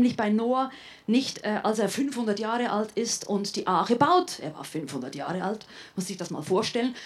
[0.00, 0.70] Nämlich bei Noah
[1.06, 4.38] nicht, äh, als er 500 Jahre alt ist und die Arche baut.
[4.40, 6.94] Er war 500 Jahre alt, muss sich das mal vorstellen.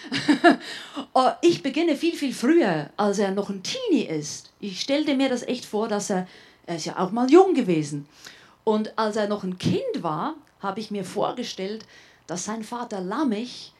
[1.13, 4.51] Oh, ich beginne viel, viel früher, als er noch ein Teenie ist.
[4.59, 6.27] Ich stellte mir das echt vor, dass er,
[6.65, 8.07] er ist ja auch mal jung gewesen.
[8.63, 11.85] Und als er noch ein Kind war, habe ich mir vorgestellt,
[12.27, 13.73] dass sein Vater Lamech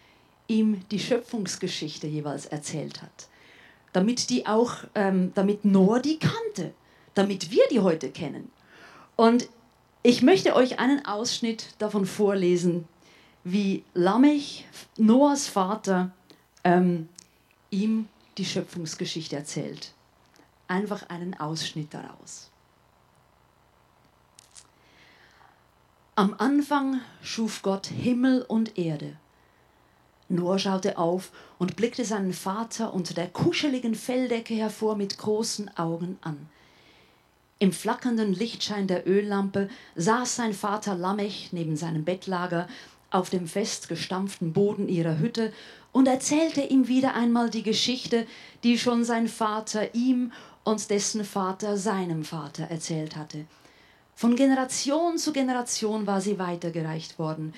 [0.48, 3.28] ihm die Schöpfungsgeschichte jeweils erzählt hat.
[3.94, 6.74] Damit, die auch, ähm, damit Noah die kannte,
[7.14, 8.52] damit wir die heute kennen.
[9.16, 9.50] Und
[10.04, 12.88] ich möchte euch einen Ausschnitt davon vorlesen,
[13.44, 16.12] wie Lamech, Noahs Vater,
[16.64, 17.10] ähm,
[17.70, 18.08] ihm
[18.38, 19.94] die Schöpfungsgeschichte erzählt.
[20.68, 22.50] Einfach einen Ausschnitt daraus.
[26.16, 29.18] Am Anfang schuf Gott Himmel und Erde.
[30.28, 36.18] Noah schaute auf und blickte seinen Vater unter der kuscheligen Felldecke hervor mit großen Augen
[36.22, 36.50] an.
[37.58, 42.68] Im flackernden Lichtschein der Öllampe saß sein Vater Lamech neben seinem Bettlager
[43.12, 45.54] auf dem festgestampften Boden ihrer Hütte
[45.94, 48.28] und erzählte ihm wieder einmal die Geschichte,
[48.64, 50.34] die schon sein Vater ihm
[50.66, 53.46] und dessen Vater seinem Vater erzählt hatte.
[54.16, 57.54] Von Generation zu Generation war sie weitergereicht worden,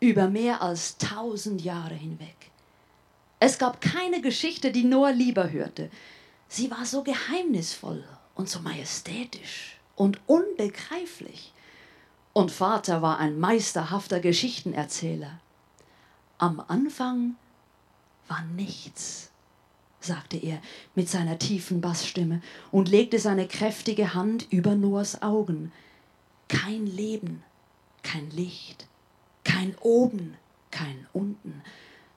[0.00, 2.36] über mehr als tausend Jahre hinweg.
[3.38, 5.90] Es gab keine Geschichte, die Noah lieber hörte.
[6.48, 8.02] Sie war so geheimnisvoll
[8.34, 11.52] und so majestätisch und unbegreiflich.
[12.32, 15.38] Und Vater war ein meisterhafter Geschichtenerzähler.
[16.38, 17.36] Am Anfang
[18.28, 19.30] war nichts,
[20.00, 20.60] sagte er
[20.94, 25.72] mit seiner tiefen Bassstimme und legte seine kräftige Hand über Noahs Augen.
[26.48, 27.42] Kein Leben,
[28.02, 28.86] kein Licht,
[29.44, 30.36] kein Oben,
[30.70, 31.62] kein Unten,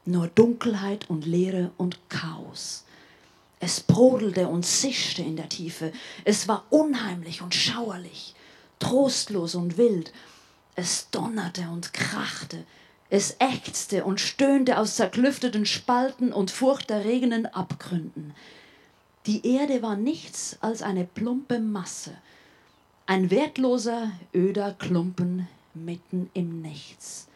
[0.06, 2.86] nur Dunkelheit und Leere und Chaos.
[3.66, 5.92] Es brodelte und zischte in der Tiefe.
[6.24, 8.36] Es war unheimlich und schauerlich,
[8.78, 10.14] trostlos und wild.
[10.76, 12.64] Es donnerte und krachte.
[13.10, 18.36] Es ächzte und stöhnte aus zerklüfteten Spalten und furchterregenden Abgründen.
[19.26, 22.16] Die Erde war nichts als eine plumpe Masse,
[23.08, 27.30] ein wertloser, öder Klumpen mitten im Nichts,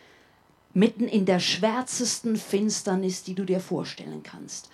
[0.76, 4.70] mitten in der schwärzesten Finsternis, die du dir vorstellen kannst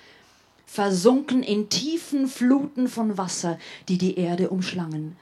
[0.65, 5.15] versunken in tiefen Fluten von Wasser, die die Erde umschlangen.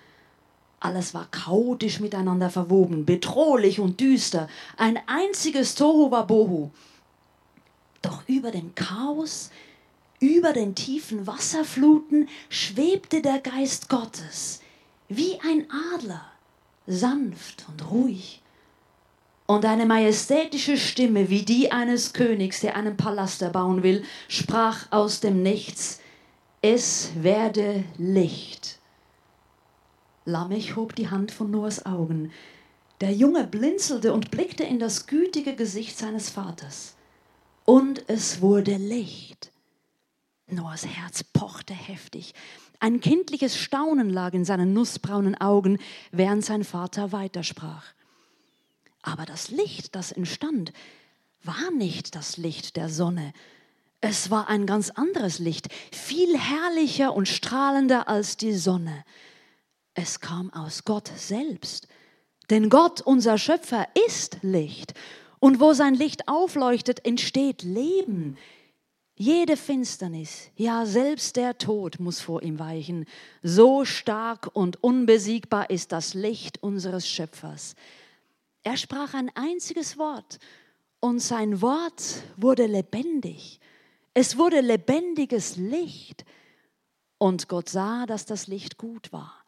[0.80, 6.72] Alles war chaotisch miteinander verwoben, bedrohlich und düster, ein einziges Tohuwabohu.
[8.02, 9.50] Doch über dem Chaos,
[10.20, 14.62] über den tiefen Wasserfluten schwebte der Geist Gottes,
[15.08, 16.26] wie ein Adler,
[16.86, 18.43] sanft und ruhig
[19.46, 25.20] und eine majestätische Stimme wie die eines Königs, der einen Palast erbauen will, sprach aus
[25.20, 26.00] dem Nichts,
[26.62, 28.80] es werde Licht.
[30.26, 32.32] Lamech hob die Hand von Noahs Augen.
[33.02, 36.96] Der Junge blinzelte und blickte in das gütige Gesicht seines Vaters.
[37.66, 39.52] Und es wurde Licht.
[40.48, 42.34] Noahs Herz pochte heftig.
[42.80, 45.80] Ein kindliches Staunen lag in seinen nussbraunen Augen,
[46.12, 47.93] während sein Vater weitersprach.
[49.04, 50.74] Aber das Licht, das entstand,
[51.44, 53.34] war nicht das Licht der Sonne.
[54.02, 59.06] Es war ein ganz anderes Licht, viel herrlicher und strahlender als die Sonne.
[59.94, 61.88] Es kam aus Gott selbst.
[62.50, 64.94] Denn Gott, unser Schöpfer, ist Licht.
[65.40, 68.38] Und wo sein Licht aufleuchtet, entsteht Leben.
[69.16, 73.06] Jede Finsternis, ja selbst der Tod muss vor ihm weichen.
[73.44, 77.76] So stark und unbesiegbar ist das Licht unseres Schöpfers.
[78.64, 80.40] Er sprach ein einziges Wort
[81.00, 83.60] und sein Wort wurde lebendig.
[84.14, 86.24] Es wurde lebendiges Licht.
[87.18, 89.44] Und Gott sah, dass das Licht gut war.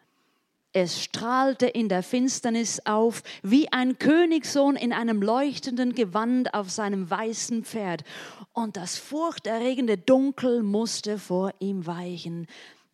[0.73, 7.09] Es strahlte in der Finsternis auf, wie ein Königssohn in einem leuchtenden Gewand auf seinem
[7.09, 8.03] weißen Pferd.
[8.51, 12.47] Und das furchterregende Dunkel musste vor ihm weichen.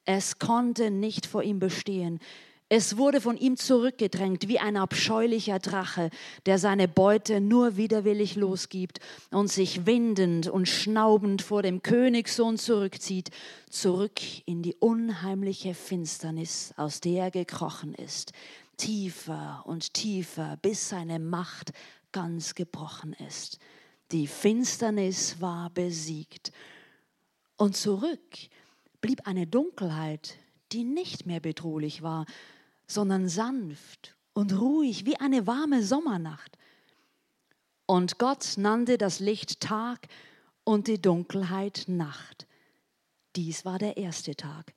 [0.06, 2.20] Es konnte nicht vor ihm bestehen.
[2.74, 6.10] Es wurde von ihm zurückgedrängt wie ein abscheulicher Drache,
[6.46, 13.30] der seine Beute nur widerwillig losgibt und sich windend und schnaubend vor dem Königssohn zurückzieht,
[13.70, 18.32] zurück in die unheimliche Finsternis, aus der er gekrochen ist,
[18.78, 21.74] tiefer und tiefer, bis seine Macht
[22.14, 23.60] ganz gebrochen ist.
[24.14, 26.54] Die Finsternis war besiegt.
[27.58, 28.38] Und zurück
[29.02, 30.38] blieb eine Dunkelheit,
[30.72, 32.26] die nicht mehr bedrohlich war,
[32.92, 36.58] sondern sanft und ruhig wie eine warme Sommernacht.
[37.86, 40.08] Und Gott nannte das Licht Tag
[40.64, 42.48] und die Dunkelheit Nacht.
[43.36, 44.74] Dies war der erste Tag.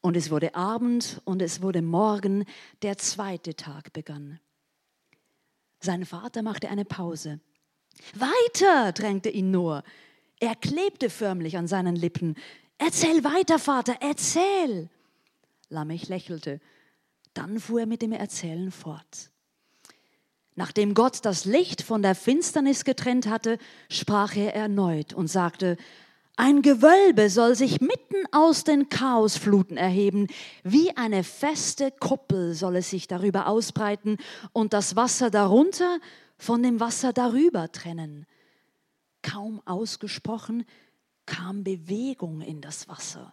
[0.00, 2.44] Und es wurde Abend und es wurde Morgen,
[2.82, 4.38] der zweite Tag begann.
[5.80, 7.40] Sein Vater machte eine Pause.
[8.14, 9.82] Weiter, drängte ihn Noah.
[10.40, 12.36] Er klebte förmlich an seinen Lippen.
[12.78, 14.90] Erzähl weiter, Vater, erzähl.
[15.68, 16.60] Lamech lächelte.
[17.34, 19.30] Dann fuhr er mit dem Erzählen fort.
[20.56, 23.58] Nachdem Gott das Licht von der Finsternis getrennt hatte,
[23.90, 25.76] sprach er erneut und sagte,
[26.36, 30.26] ein Gewölbe soll sich mitten aus den Chaosfluten erheben,
[30.64, 34.16] wie eine feste Kuppel soll es sich darüber ausbreiten
[34.52, 35.98] und das Wasser darunter
[36.36, 38.26] von dem Wasser darüber trennen.
[39.22, 40.64] Kaum ausgesprochen
[41.24, 43.32] kam Bewegung in das Wasser.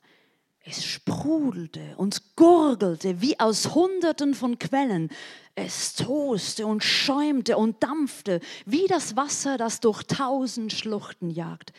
[0.64, 5.10] Es sprudelte und gurgelte wie aus Hunderten von Quellen.
[5.56, 11.74] Es toste und schäumte und dampfte wie das Wasser, das durch tausend Schluchten jagt.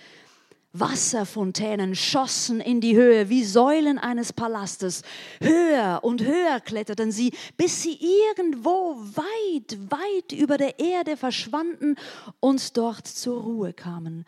[0.73, 5.03] Wasserfontänen schossen in die Höhe wie Säulen eines Palastes.
[5.41, 11.97] Höher und höher kletterten sie, bis sie irgendwo weit, weit über der Erde verschwanden
[12.41, 14.25] und dort zur Ruhe kamen.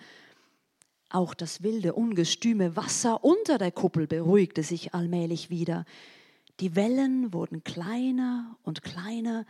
[1.14, 5.84] Auch das wilde, ungestüme Wasser unter der Kuppel beruhigte sich allmählich wieder.
[6.58, 9.46] Die Wellen wurden kleiner und kleiner,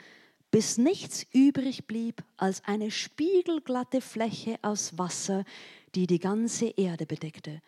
[0.51, 5.47] bis nichts übrig blieb als eine spiegelglatte Fläche aus Wasser,
[5.95, 7.63] die die ganze Erde bedeckte.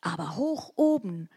[0.00, 1.28] Aber hoch oben,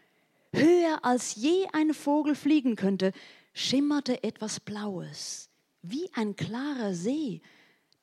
[0.54, 3.12] höher als je ein Vogel fliegen könnte,
[3.52, 5.50] schimmerte etwas Blaues,
[5.82, 7.42] wie ein klarer See,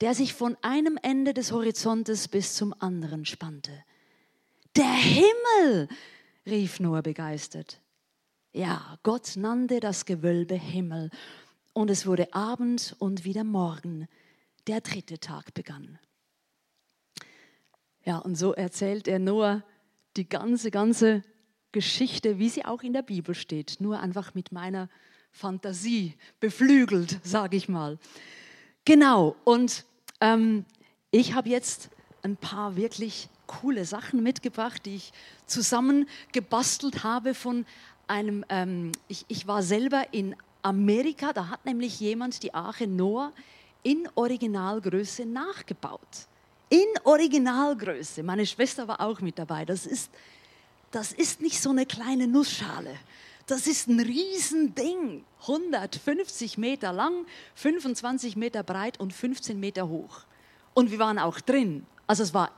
[0.03, 3.71] der sich von einem Ende des Horizontes bis zum anderen spannte.
[4.75, 5.87] Der Himmel,
[6.45, 7.79] rief Noah begeistert.
[8.51, 11.09] Ja, Gott nannte das Gewölbe Himmel,
[11.71, 14.09] und es wurde Abend und wieder Morgen.
[14.67, 15.97] Der dritte Tag begann.
[18.03, 19.63] Ja, und so erzählt er Noah
[20.17, 21.23] die ganze, ganze
[21.71, 24.89] Geschichte, wie sie auch in der Bibel steht, nur einfach mit meiner
[25.31, 27.97] Fantasie beflügelt, sage ich mal.
[28.83, 29.85] Genau, und
[30.23, 30.65] ähm,
[31.11, 31.89] ich habe jetzt
[32.23, 35.13] ein paar wirklich coole Sachen mitgebracht, die ich
[35.45, 37.65] zusammengebastelt habe von
[38.07, 43.31] einem, ähm, ich, ich war selber in Amerika, da hat nämlich jemand die Arche Noah
[43.83, 46.27] in Originalgröße nachgebaut
[46.73, 48.23] in Originalgröße.
[48.23, 49.63] Meine Schwester war auch mit dabei.
[49.63, 50.09] Das ist,
[50.89, 52.95] das ist nicht so eine kleine Nussschale.
[53.47, 55.25] Das ist ein Riesending.
[55.41, 57.25] 150 Meter lang,
[57.55, 60.21] 25 Meter breit und 15 Meter hoch.
[60.73, 61.85] Und wir waren auch drin.
[62.07, 62.51] Also es war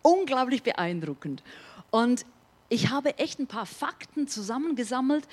[0.00, 1.42] unglaublich beeindruckend.
[1.90, 2.24] Und
[2.70, 5.28] ich habe echt ein paar Fakten zusammengesammelt.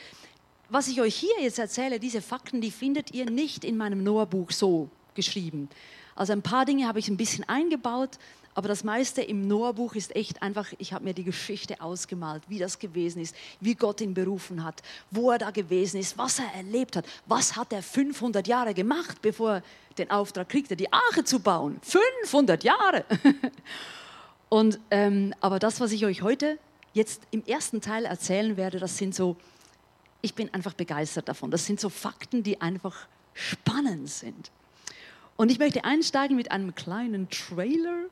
[0.68, 4.51] Was ich euch hier jetzt erzähle, diese Fakten, die findet ihr nicht in meinem Noah-Buch
[4.51, 5.69] so geschrieben.
[6.16, 8.19] Also ein paar Dinge habe ich ein bisschen eingebaut,
[8.56, 12.60] aber das meiste im Noah-Buch ist echt einfach, ich habe mir die Geschichte ausgemalt, wie
[12.60, 14.81] das gewesen ist, wie Gott ihn berufen hat,
[15.12, 19.22] wo er da gewesen ist, was er erlebt hat, was hat er 500 Jahre gemacht,
[19.22, 19.63] bevor er
[19.98, 21.80] den Auftrag kriegte, die Arche zu bauen.
[21.84, 23.06] 500 Jahre!
[24.50, 26.57] Und, ähm, aber das, was ich euch heute
[26.94, 29.38] jetzt im ersten Teil erzählen werde, das sind so,
[30.22, 31.51] ich bin einfach begeistert davon.
[31.51, 34.51] Das sind so Fakten, die einfach spannend sind.
[35.38, 38.06] Und ich möchte einsteigen mit einem kleinen Trailer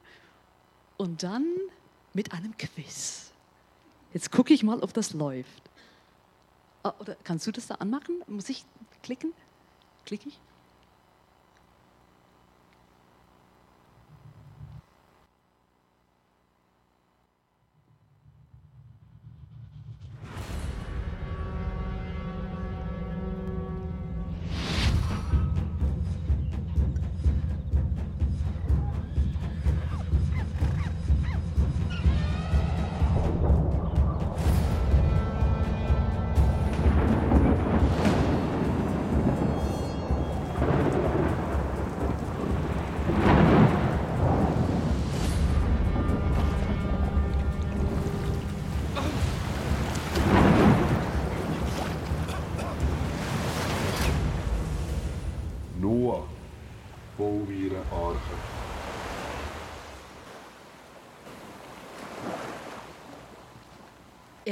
[0.97, 1.45] und dann
[2.13, 3.31] mit einem Quiz.
[4.13, 5.61] Jetzt gucke ich mal, ob das läuft.
[6.83, 8.23] Ah, oder kannst du das da anmachen?
[8.27, 8.65] Muss ich
[9.03, 9.33] klicken?
[10.05, 10.39] Klicke ich?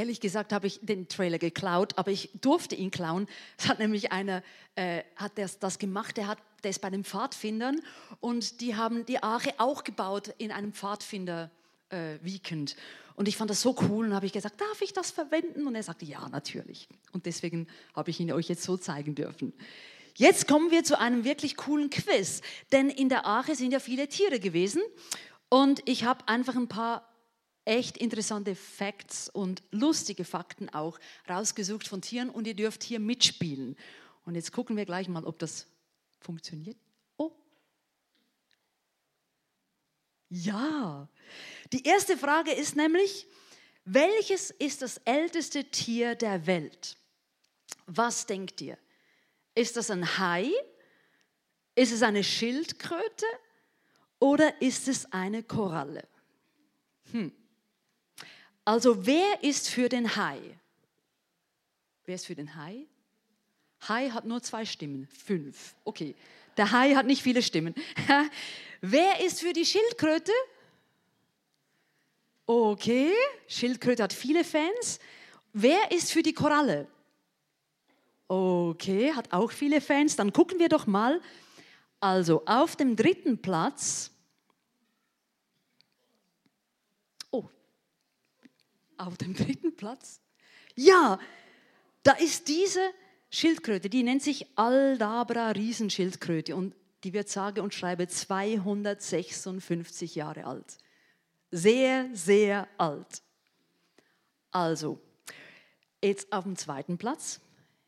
[0.05, 3.27] Ehrlich gesagt habe ich den Trailer geklaut, aber ich durfte ihn klauen.
[3.57, 4.43] Es hat nämlich einer,
[4.75, 7.81] äh, hat das, das gemacht, der, hat, der ist bei den Pfadfindern
[8.19, 12.74] und die haben die Arche auch gebaut in einem Pfadfinder-Weekend.
[12.74, 12.75] Äh,
[13.15, 15.65] und ich fand das so cool und habe ich gesagt, darf ich das verwenden?
[15.65, 16.88] Und er sagte, ja, natürlich.
[17.12, 19.53] Und deswegen habe ich ihn euch jetzt so zeigen dürfen.
[20.17, 24.07] Jetzt kommen wir zu einem wirklich coolen Quiz, denn in der Arche sind ja viele
[24.07, 24.83] Tiere gewesen
[25.50, 27.09] und ich habe einfach ein paar
[27.65, 33.75] echt interessante Facts und lustige Fakten auch rausgesucht von Tieren und ihr dürft hier mitspielen.
[34.25, 35.67] Und jetzt gucken wir gleich mal, ob das
[36.19, 36.77] funktioniert.
[37.17, 37.31] Oh.
[40.29, 41.07] Ja.
[41.74, 43.27] Die erste Frage ist nämlich,
[43.84, 46.98] welches ist das älteste Tier der Welt?
[47.86, 48.77] Was denkt ihr?
[49.53, 50.51] Ist das ein Hai?
[51.75, 53.25] Ist es eine Schildkröte?
[54.19, 56.07] Oder ist es eine Koralle?
[57.12, 57.31] Hm.
[58.65, 60.39] Also wer ist für den Hai?
[62.05, 62.88] Wer ist für den Hai?
[63.88, 65.75] Hai hat nur zwei Stimmen, fünf.
[65.84, 66.15] Okay,
[66.57, 67.75] der Hai hat nicht viele Stimmen.
[68.81, 70.31] wer ist für die Schildkröte?
[72.48, 73.12] Okay,
[73.48, 75.00] Schildkröte hat viele Fans.
[75.53, 76.88] Wer ist für die Koralle?
[78.27, 80.15] Okay, hat auch viele Fans.
[80.15, 81.22] Dann gucken wir doch mal.
[82.00, 84.12] Also auf dem dritten Platz.
[87.31, 87.50] Oh,
[88.98, 90.22] auf dem dritten Platz.
[90.75, 91.20] Ja,
[92.04, 92.82] da ist diese
[93.30, 96.74] Schildkröte, die nennt sich Aldabra Riesenschildkröte und
[97.04, 100.78] die wird sage und schreibe 256 Jahre alt.
[101.52, 103.22] Sehr, sehr alt.
[104.52, 105.00] Also,
[106.04, 107.40] jetzt auf dem zweiten Platz.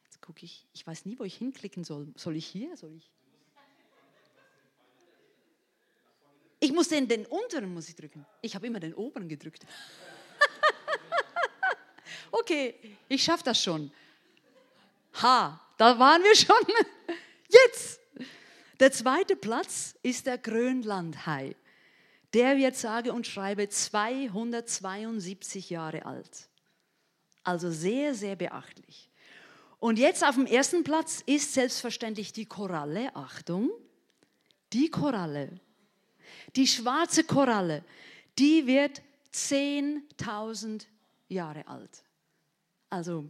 [0.03, 2.13] Jetzt gucke ich, ich weiß nie, wo ich hinklicken soll.
[2.15, 2.75] Soll ich hier?
[2.77, 3.09] Soll ich?
[6.59, 8.25] Ich muss den, den unteren muss ich drücken.
[8.41, 9.65] Ich habe immer den oberen gedrückt.
[12.39, 12.75] Okay,
[13.07, 13.91] ich schaffe das schon.
[15.21, 16.55] Ha, da waren wir schon.
[17.49, 17.99] Jetzt.
[18.79, 21.55] Der zweite Platz ist der Grönlandhai.
[22.33, 26.49] Der wird sage und schreibe 272 Jahre alt.
[27.43, 29.09] Also sehr, sehr beachtlich.
[29.79, 33.15] Und jetzt auf dem ersten Platz ist selbstverständlich die Koralle.
[33.15, 33.71] Achtung,
[34.73, 35.61] die Koralle.
[36.55, 37.83] Die schwarze Koralle,
[38.37, 39.01] die wird
[39.33, 40.85] 10.000
[41.29, 42.03] Jahre alt.
[42.89, 43.29] Also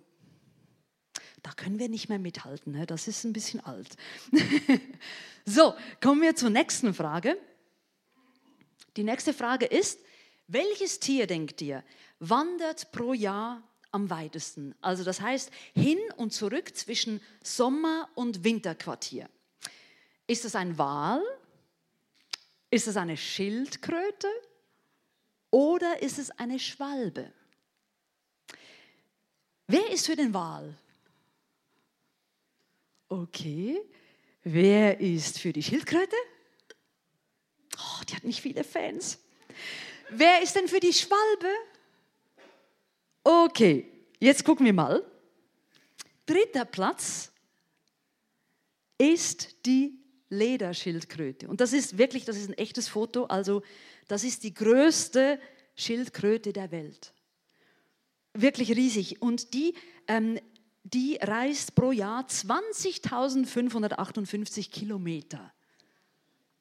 [1.43, 2.85] da können wir nicht mehr mithalten, ne?
[2.85, 3.95] das ist ein bisschen alt.
[5.45, 7.37] so, kommen wir zur nächsten Frage.
[8.97, 9.99] Die nächste Frage ist,
[10.47, 11.83] welches Tier, denkt ihr,
[12.19, 13.61] wandert pro Jahr
[13.91, 14.75] am weitesten?
[14.81, 19.29] Also das heißt hin und zurück zwischen Sommer- und Winterquartier.
[20.25, 21.21] Ist es ein Wal?
[22.69, 24.27] Ist es eine Schildkröte?
[25.51, 27.31] Oder ist es eine Schwalbe?
[29.67, 30.77] Wer ist für den Wal?
[33.09, 33.81] Okay.
[34.43, 36.15] Wer ist für die Schildkröte?
[37.77, 39.19] Oh, die hat nicht viele Fans.
[40.09, 41.49] Wer ist denn für die Schwalbe?
[43.23, 45.05] Okay, jetzt gucken wir mal.
[46.25, 47.31] Dritter Platz
[48.97, 51.47] ist die Lederschildkröte.
[51.49, 53.25] Und das ist wirklich, das ist ein echtes Foto.
[53.25, 53.63] Also,
[54.07, 55.39] das ist die größte
[55.75, 57.13] Schildkröte der Welt.
[58.39, 59.19] Wirklich riesig.
[59.21, 59.73] Und die,
[60.07, 60.39] ähm,
[60.83, 65.51] die reist pro Jahr 20.558 Kilometer.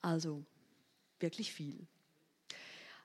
[0.01, 0.47] Also
[1.21, 1.87] wirklich viel.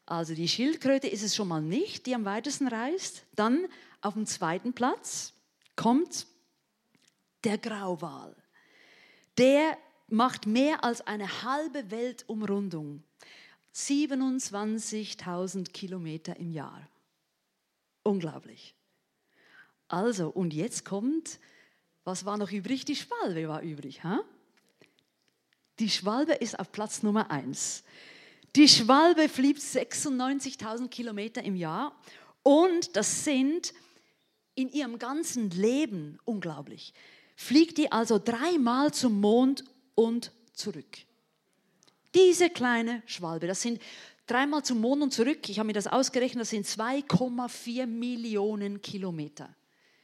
[0.05, 3.23] Also die Schildkröte ist es schon mal nicht, die am weitesten reist.
[3.35, 3.67] Dann
[3.99, 5.33] auf dem zweiten Platz
[5.75, 6.27] kommt
[7.43, 8.35] der Grauwal.
[9.37, 13.03] Der macht mehr als eine halbe Weltumrundung.
[13.73, 16.90] 27.000 Kilometer im Jahr.
[18.03, 18.75] Unglaublich.
[19.87, 21.39] Also, und jetzt kommt,
[22.03, 22.85] was war noch übrig?
[22.85, 24.03] Die Schwalbe war übrig.
[24.03, 24.21] Ha?
[25.79, 27.83] Die Schwalbe ist auf Platz Nummer eins.
[28.55, 31.95] Die Schwalbe fliegt 96.000 Kilometer im Jahr
[32.43, 33.73] und das sind
[34.55, 36.93] in ihrem ganzen Leben unglaublich.
[37.35, 39.63] Fliegt die also dreimal zum Mond
[39.95, 40.97] und zurück.
[42.13, 43.81] Diese kleine Schwalbe, das sind
[44.27, 49.55] dreimal zum Mond und zurück, ich habe mir das ausgerechnet, das sind 2,4 Millionen Kilometer.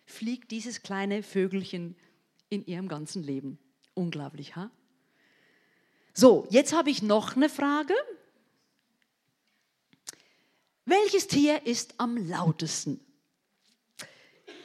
[0.06, 1.96] Fliegt dieses kleine Vögelchen
[2.50, 3.60] in ihrem ganzen Leben.
[3.94, 4.72] Unglaublich, ha?
[6.14, 7.94] So, jetzt habe ich noch eine Frage.
[10.86, 13.00] Welches Tier ist am lautesten?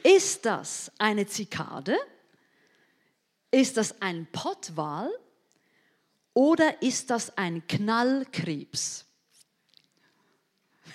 [0.03, 1.97] Ist das eine Zikade?
[3.51, 5.11] Ist das ein Pottwal?
[6.33, 9.02] Oder ist das ein Knallkrebs?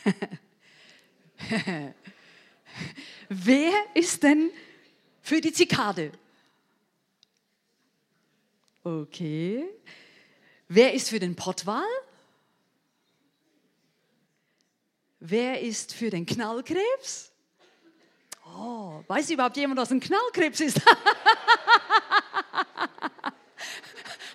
[3.28, 4.50] Wer ist denn
[5.22, 6.12] für die Zikade?
[8.84, 9.68] Okay.
[10.68, 11.84] Wer ist für den Pottwal?
[15.20, 17.32] Wer ist für den Knallkrebs?
[18.56, 20.80] Oh, weiß überhaupt jemand, was ein Knallkrebs ist?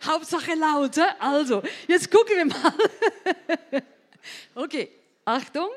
[0.05, 0.97] Hauptsache laut.
[1.19, 2.73] Also, jetzt gucken wir mal.
[4.55, 4.89] okay,
[5.25, 5.69] Achtung.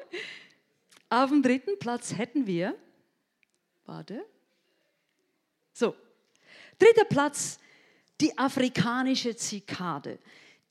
[1.09, 2.77] Auf dem dritten Platz hätten wir,
[3.85, 4.25] warte,
[5.73, 5.95] so,
[6.79, 7.59] dritter Platz,
[8.21, 10.19] die afrikanische Zikade.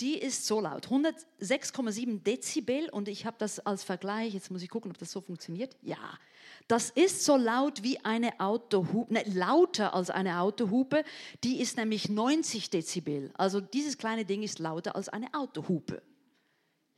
[0.02, 4.70] Die ist so laut, 106,7 Dezibel und ich habe das als Vergleich, jetzt muss ich
[4.70, 5.78] gucken, ob das so funktioniert.
[5.82, 6.20] Ja,
[6.68, 11.06] das ist so laut wie eine Autohupe, ne, lauter als eine Autohupe,
[11.46, 13.32] die ist nämlich 90 Dezibel.
[13.36, 16.02] Also dieses kleine Ding ist lauter als eine Autohupe.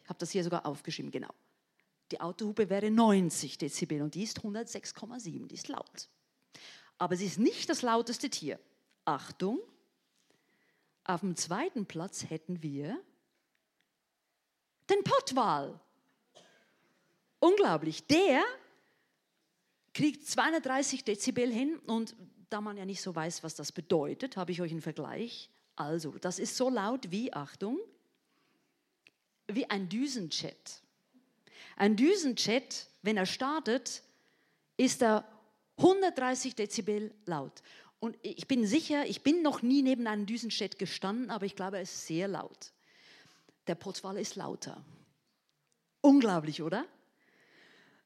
[0.03, 1.34] Ich habe das hier sogar aufgeschrieben, genau.
[2.12, 6.10] Die Autohupe wäre 90 Dezibel und die ist 106,7, die ist laut.
[6.98, 8.60] Aber sie ist nicht das lauteste Tier.
[9.06, 9.60] Achtung,
[11.04, 13.02] auf dem zweiten Platz hätten wir
[14.90, 15.80] den Pottwal.
[17.40, 18.06] Unglaublich.
[18.08, 18.44] Der
[19.94, 22.16] kriegt 230 Dezibel hin und
[22.50, 25.50] da man ja nicht so weiß, was das bedeutet, habe ich euch einen Vergleich.
[25.76, 27.80] Also, das ist so laut wie, Achtung,
[29.48, 30.82] wie ein Düsenjet.
[31.77, 34.01] Ein Düsenjet, wenn er startet,
[34.77, 35.25] ist er
[35.77, 37.62] 130 Dezibel laut.
[38.00, 41.77] Und ich bin sicher, ich bin noch nie neben einem Düsenjet gestanden, aber ich glaube,
[41.77, 42.74] er ist sehr laut.
[43.67, 44.84] Der Potzwal ist lauter.
[46.01, 46.86] Unglaublich, oder?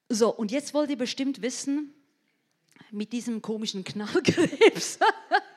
[0.08, 1.94] So, und jetzt wollt ihr bestimmt wissen,
[2.90, 4.98] mit diesem komischen Knallkrebs.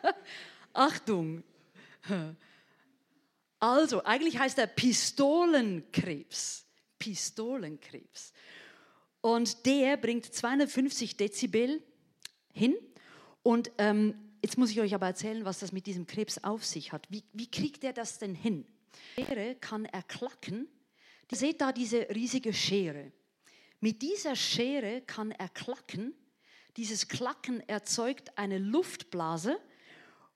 [0.73, 1.43] Achtung.
[3.59, 6.64] Also, eigentlich heißt er Pistolenkrebs.
[6.99, 8.33] Pistolenkrebs.
[9.21, 11.81] Und der bringt 250 Dezibel
[12.53, 12.75] hin.
[13.43, 16.91] Und ähm, Jetzt muss ich euch aber erzählen, was das mit diesem Krebs auf sich
[16.91, 17.07] hat.
[17.09, 18.63] Wie, wie kriegt er das denn hin?
[19.17, 20.67] Die Schere kann er klacken.
[21.31, 23.11] Ihr seht da diese riesige Schere.
[23.79, 26.13] Mit dieser Schere kann er klacken.
[26.77, 29.57] Dieses Klacken erzeugt eine Luftblase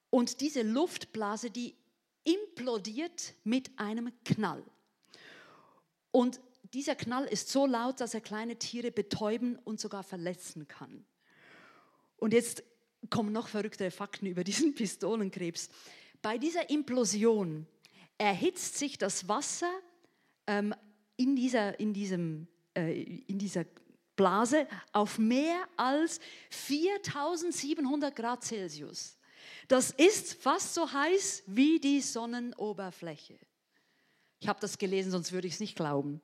[0.09, 1.75] und diese Luftblase, die
[2.23, 4.63] implodiert mit einem Knall.
[6.09, 6.39] Und
[6.73, 11.05] dieser Knall ist so laut, dass er kleine Tiere betäuben und sogar verletzen kann.
[12.17, 12.63] Und jetzt
[13.09, 15.69] kommen noch verrücktere Fakten über diesen Pistolenkrebs.
[16.21, 17.65] Bei dieser Implosion
[18.17, 19.71] erhitzt sich das Wasser
[20.47, 20.75] ähm,
[21.15, 23.65] in, dieser, in, diesem, äh, in dieser
[24.15, 29.17] Blase auf mehr als 4700 Grad Celsius.
[29.69, 33.39] Das ist fast so heiß wie die Sonnenoberfläche.
[34.41, 36.21] Ich habe das gelesen, sonst würde ich es nicht glauben.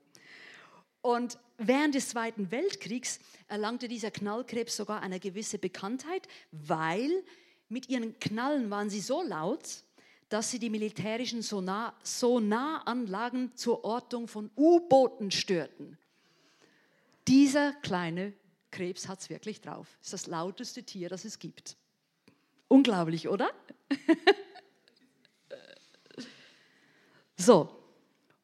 [1.05, 7.11] Und während des Zweiten Weltkriegs erlangte dieser Knallkrebs sogar eine gewisse Bekanntheit, weil
[7.69, 9.83] mit ihren Knallen waren sie so laut,
[10.29, 15.99] dass sie die militärischen Sonar Sonaranlagen zur Ortung von U-Booten störten.
[17.27, 18.33] Dieser kleine
[18.71, 19.99] Krebs hat es wirklich drauf.
[20.01, 21.77] Ist das lauteste Tier, das es gibt.
[22.67, 23.51] Unglaublich, oder?
[27.37, 27.69] so,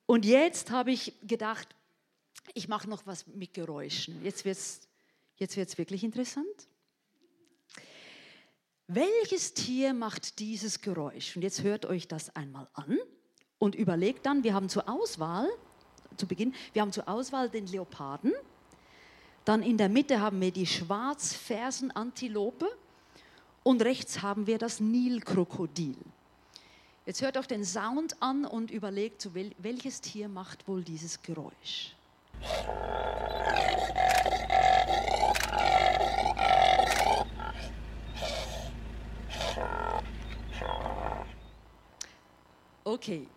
[0.06, 1.76] und jetzt habe ich gedacht,
[2.54, 4.24] ich mache noch was mit Geräuschen.
[4.24, 4.88] Jetzt wird es
[5.38, 6.46] jetzt wird's wirklich interessant.
[8.88, 11.36] Welches Tier macht dieses Geräusch?
[11.36, 12.98] Und jetzt hört euch das einmal an
[13.58, 15.48] und überlegt dann, wir haben zur Auswahl,
[16.18, 18.34] zu Beginn, wir haben zur Auswahl den Leoparden,
[19.46, 22.68] dann in der Mitte haben wir die Schwarzfersenantilope
[23.64, 25.98] und rechts haben wir das Nilkrokodil.
[27.06, 31.96] Jetzt hört euch den Sound an und überlegt, welches Tier macht wohl dieses Geräusch.
[42.84, 43.27] Okay.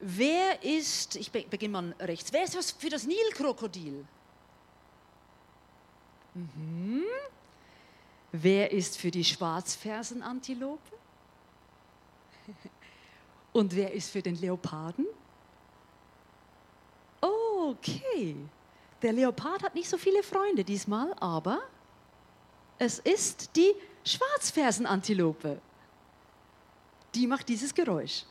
[0.00, 4.04] Wer ist, ich beginne mal rechts, wer ist was für das Nilkrokodil?
[6.34, 7.04] Mhm.
[8.32, 10.98] Wer ist für die Schwarzfersenantilope?
[13.52, 15.06] Und wer ist für den Leoparden?
[17.70, 18.36] Okay,
[19.00, 21.62] der Leopard hat nicht so viele Freunde diesmal, aber
[22.78, 23.72] es ist die
[24.04, 25.58] Schwarzfersenantilope.
[27.14, 28.24] Die macht dieses Geräusch.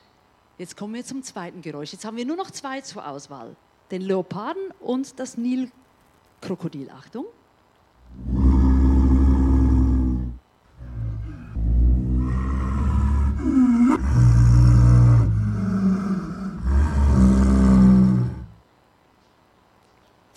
[0.60, 1.94] Jetzt kommen wir zum zweiten Geräusch.
[1.94, 3.56] Jetzt haben wir nur noch zwei zur Auswahl.
[3.90, 6.92] Den Leoparden und das Nilkrokodil.
[6.92, 7.26] Achtung.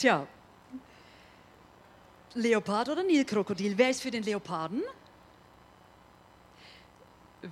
[0.07, 0.25] Tja,
[2.35, 3.77] Leopard oder Nilkrokodil?
[3.77, 4.85] Wer ist für den Leoparden?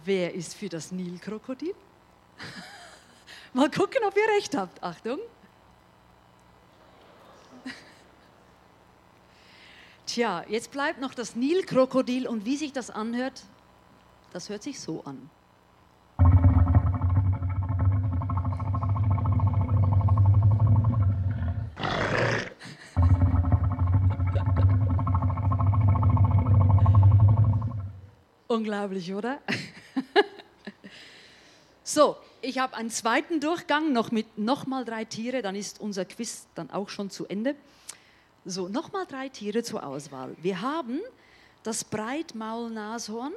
[0.04, 1.74] Wer ist für das Nilkrokodil?
[3.54, 4.80] Mal gucken, ob ihr recht habt.
[4.84, 5.18] Achtung.
[10.06, 13.42] Tja, jetzt bleibt noch das Nilkrokodil und wie sich das anhört,
[14.32, 15.28] das hört sich so an.
[28.54, 29.40] Unglaublich, oder?
[31.82, 36.46] so, ich habe einen zweiten Durchgang noch mit nochmal drei Tiere, dann ist unser Quiz
[36.54, 37.56] dann auch schon zu Ende.
[38.44, 40.36] So, nochmal drei Tiere zur Auswahl.
[40.40, 41.00] Wir haben
[41.64, 43.32] das Breitmaulnashorn.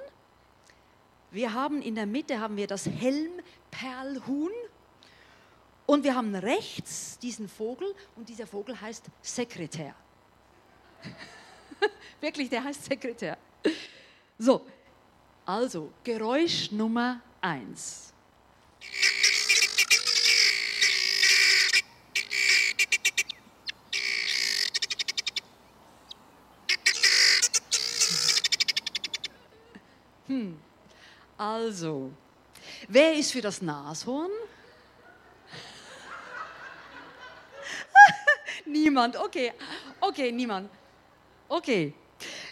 [1.32, 4.52] Wir haben in der Mitte haben wir das Helmperlhuhn.
[5.88, 9.96] Und wir haben rechts diesen Vogel und dieser Vogel heißt Sekretär.
[12.22, 13.36] Wirklich, der heißt Sekretär.
[14.38, 14.62] So,
[15.48, 18.12] also Geräusch Nummer eins.
[30.28, 30.60] Hm.
[31.38, 32.12] Also,
[32.90, 34.30] wer ist für das Nashorn?
[38.66, 39.54] niemand, okay.
[40.02, 40.70] Okay, niemand.
[41.48, 41.94] Okay.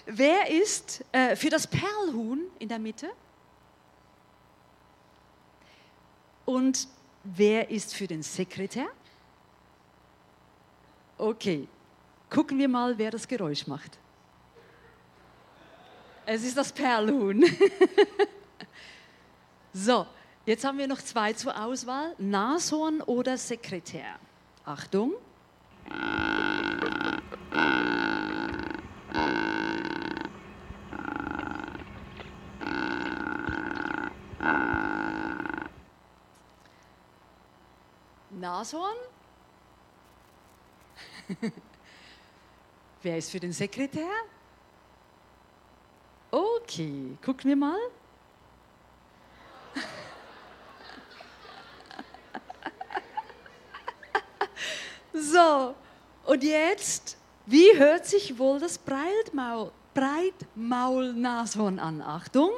[0.06, 3.10] Wer ist äh, für das Perlhuhn in der Mitte?
[6.46, 6.88] Und
[7.24, 8.88] wer ist für den Sekretär?
[11.18, 11.68] Okay.
[12.30, 13.98] Gucken wir mal, wer das Geräusch macht.
[16.26, 17.46] Es ist das Perlhuhn.
[19.74, 20.06] so,
[20.46, 24.20] jetzt haben wir noch zwei zur Auswahl: Nashorn oder Sekretär.
[24.66, 25.14] Achtung.
[38.66, 38.98] Nashorn?
[43.04, 44.10] Wer ist für den Sekretär?
[46.32, 47.78] Okay, gucken wir mal.
[55.14, 55.76] so,
[56.26, 62.02] und jetzt, wie hört sich wohl das Breitmaul, Breitmaulnashorn an?
[62.02, 62.50] Achtung.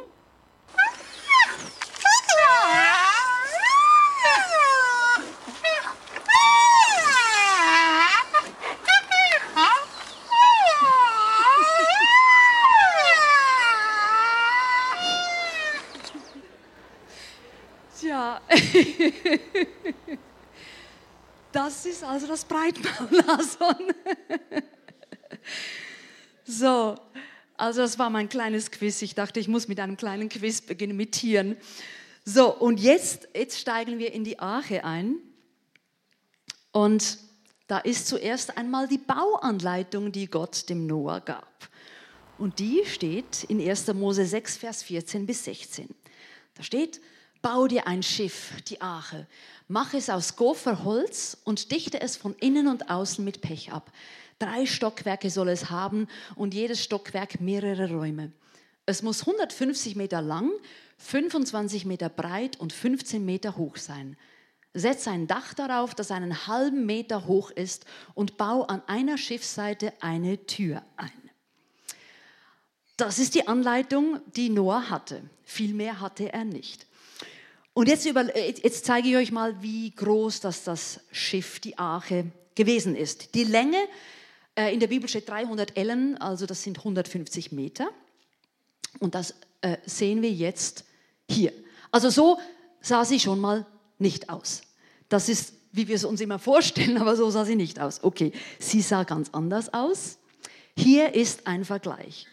[21.67, 23.85] das ist also das Breitmaulnashorn.
[26.45, 26.95] so,
[27.57, 29.01] also das war mein kleines Quiz.
[29.01, 31.57] Ich dachte, ich muss mit einem kleinen Quiz beginnen mit Tieren.
[32.23, 35.15] So, und jetzt, jetzt steigen wir in die Arche ein.
[36.71, 37.17] Und
[37.65, 41.67] da ist zuerst einmal die Bauanleitung, die Gott dem Noah gab.
[42.37, 43.91] Und die steht in 1.
[43.95, 45.89] Mose 6, Vers 14 bis 16.
[46.53, 47.01] Da steht,
[47.47, 49.25] bau dir ein Schiff, die Arche,
[49.69, 53.89] mach es aus Gopherholz und dichte es von innen und außen mit Pech ab.
[54.37, 58.33] Drei Stockwerke soll es haben und jedes Stockwerk mehrere Räume.
[58.85, 60.51] Es muss 150 Meter lang,
[60.97, 64.17] 25 Meter breit und 15 Meter hoch sein.
[64.73, 69.93] Setz ein Dach darauf, das einen halben Meter hoch ist und bau an einer Schiffsseite
[70.01, 71.31] eine Tür ein.
[72.97, 75.21] Das ist die Anleitung, die Noah hatte.
[75.45, 76.87] Viel mehr hatte er nicht.
[77.77, 82.25] Und jetzt, über, jetzt zeige ich euch mal, wie groß das, das Schiff, die Arche,
[82.55, 83.35] gewesen ist.
[83.35, 83.77] Die Länge
[84.55, 87.89] äh, in der Bibel steht 300 Ellen, also das sind 150 Meter.
[88.97, 90.85] Und das äh, sehen wir jetzt
[91.29, 91.53] hier.
[91.91, 92.39] Also so
[92.81, 93.63] sah sie schon mal
[93.99, 94.63] nicht aus.
[95.07, 98.03] Das ist, wie wir es uns immer vorstellen, aber so sah sie nicht aus.
[98.03, 100.17] Okay, sie sah ganz anders aus.
[100.75, 102.25] Hier ist ein Vergleich.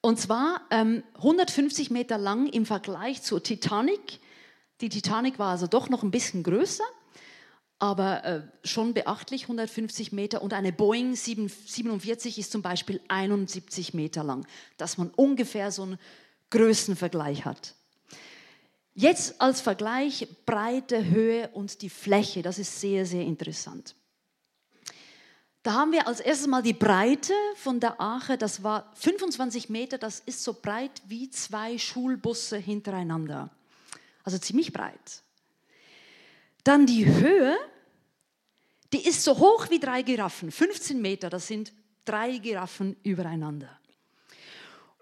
[0.00, 4.20] Und zwar ähm, 150 Meter lang im Vergleich zur Titanic
[4.80, 6.84] die Titanic war also doch noch ein bisschen größer,
[7.78, 10.42] aber äh, schon beachtlich, 150 Meter.
[10.42, 15.98] Und eine Boeing 747 ist zum Beispiel 71 Meter lang, dass man ungefähr so einen
[16.50, 17.74] Größenvergleich hat.
[18.94, 23.94] Jetzt als Vergleich Breite, Höhe und die Fläche, das ist sehr, sehr interessant.
[25.62, 29.98] Da haben wir als erstes mal die Breite von der Arche, das war 25 Meter,
[29.98, 33.50] das ist so breit wie zwei Schulbusse hintereinander
[34.24, 35.22] also ziemlich breit.
[36.64, 37.56] Dann die Höhe,
[38.92, 41.72] die ist so hoch wie drei Giraffen, 15 Meter, das sind
[42.04, 43.78] drei Giraffen übereinander.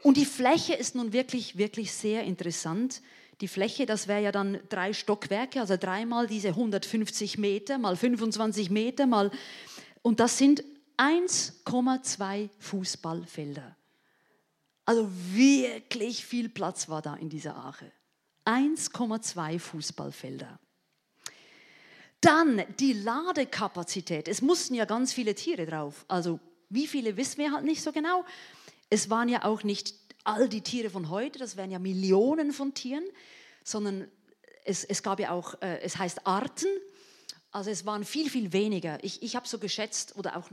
[0.02, 3.02] Und die Fläche ist nun wirklich, wirklich sehr interessant.
[3.40, 8.70] Die Fläche, das wäre ja dann drei Stockwerke, also dreimal diese 150 Meter, mal 25
[8.70, 9.30] Meter, mal.
[10.02, 10.62] Und das sind
[10.96, 13.76] 1,2 Fußballfelder.
[14.84, 17.90] Also wirklich viel Platz war da in dieser Arche.
[18.48, 20.58] 1,2 Fußballfelder.
[22.22, 24.26] Dann die Ladekapazität.
[24.26, 26.06] Es mussten ja ganz viele Tiere drauf.
[26.08, 28.24] Also wie viele wissen wir halt nicht so genau.
[28.90, 32.74] Es waren ja auch nicht all die Tiere von heute, das wären ja Millionen von
[32.74, 33.04] Tieren,
[33.62, 34.10] sondern
[34.64, 36.68] es, es gab ja auch, äh, es heißt Arten,
[37.50, 39.02] also es waren viel, viel weniger.
[39.02, 40.48] Ich, ich habe so geschätzt oder auch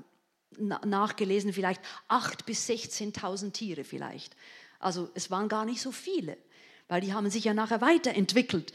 [0.58, 4.36] nachgelesen, vielleicht 8.000 bis 16.000 Tiere vielleicht.
[4.80, 6.38] Also es waren gar nicht so viele,
[6.88, 8.74] weil die haben sich ja nachher weiterentwickelt.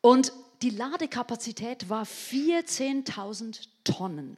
[0.00, 4.36] Und die Ladekapazität war 14.000 Tonnen.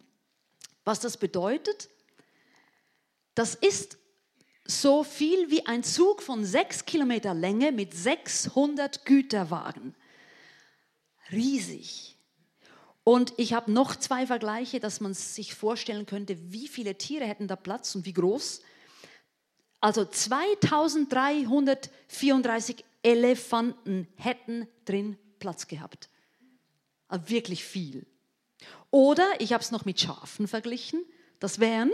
[0.85, 1.89] Was das bedeutet,
[3.35, 3.97] das ist
[4.65, 9.95] so viel wie ein Zug von sechs Kilometer Länge mit 600 Güterwagen.
[11.31, 12.17] Riesig.
[13.03, 17.49] Und ich habe noch zwei Vergleiche, dass man sich vorstellen könnte, wie viele Tiere hätten
[17.49, 18.63] da Platz und wie groß.
[19.81, 26.11] Also 2334 Elefanten hätten drin Platz gehabt.
[27.07, 28.05] Also wirklich viel.
[28.91, 31.05] Oder ich habe es noch mit Schafen verglichen.
[31.39, 31.93] Das wären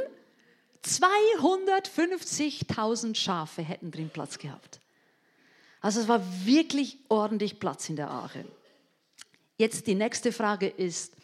[0.84, 4.80] 250.000 Schafe hätten drin Platz gehabt.
[5.80, 8.44] Also es war wirklich ordentlich Platz in der Arche.
[9.56, 11.14] Jetzt die nächste Frage ist,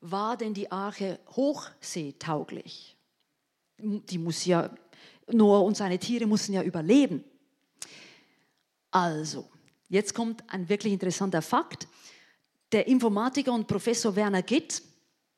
[0.00, 2.96] war denn die Arche hochseetauglich?
[3.78, 4.70] Die muss ja,
[5.30, 7.24] Noah und seine Tiere mussten ja überleben.
[8.90, 9.48] Also,
[9.88, 11.86] jetzt kommt ein wirklich interessanter Fakt.
[12.72, 14.82] Der Informatiker und Professor Werner Gitt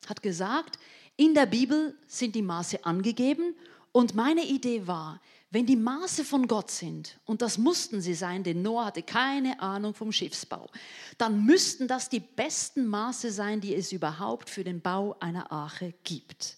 [0.07, 0.79] hat gesagt,
[1.17, 3.55] in der Bibel sind die Maße angegeben
[3.93, 8.43] und meine Idee war, wenn die Maße von Gott sind, und das mussten sie sein,
[8.43, 10.71] denn Noah hatte keine Ahnung vom Schiffsbau,
[11.19, 15.93] dann müssten das die besten Maße sein, die es überhaupt für den Bau einer Arche
[16.05, 16.57] gibt.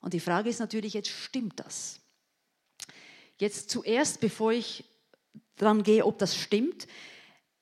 [0.00, 2.00] Und die Frage ist natürlich jetzt, stimmt das?
[3.38, 4.84] Jetzt zuerst, bevor ich
[5.56, 6.86] dran gehe, ob das stimmt,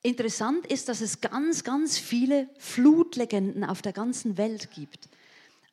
[0.02, 5.09] interessant ist, dass es ganz, ganz viele Flutlegenden auf der ganzen Welt gibt.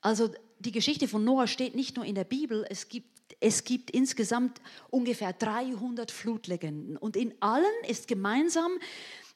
[0.01, 0.29] Also
[0.59, 4.61] die Geschichte von Noah steht nicht nur in der Bibel, es gibt es gibt insgesamt
[4.89, 6.97] ungefähr 300 Flutlegenden.
[6.97, 8.71] Und in allen ist gemeinsam,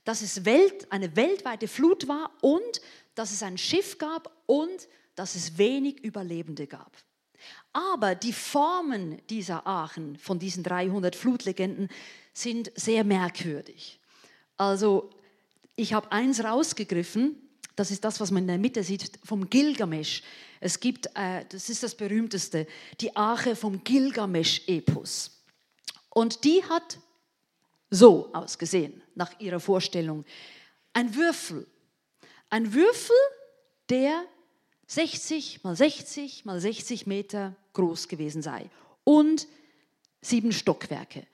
[0.04, 2.82] dass es Welt, eine weltweite Flut war und
[3.16, 6.98] dass es ein Schiff gab und dass es wenig Überlebende gab.
[7.74, 11.90] Aber die Formen dieser Aachen, von diesen 300 Flutlegenden,
[12.34, 14.00] sind sehr merkwürdig.
[14.58, 15.10] Also
[15.76, 17.36] ich habe eins rausgegriffen,
[17.76, 20.22] das ist das, was man in der Mitte sieht, vom Gilgamesch.
[20.60, 22.68] Es gibt, äh, das ist das berühmteste,
[23.00, 25.42] die Arche vom Gilgamesch-Epos.
[26.10, 27.00] Und die hat
[27.90, 30.26] so ausgesehen, nach ihrer Vorstellung.
[30.94, 31.66] Ein Würfel.
[32.50, 33.16] Ein Würfel,
[33.90, 34.26] der
[34.92, 38.70] 60 mal 60 mal 60 Meter groß gewesen sei
[39.06, 39.48] und
[40.20, 41.26] sieben Stockwerke.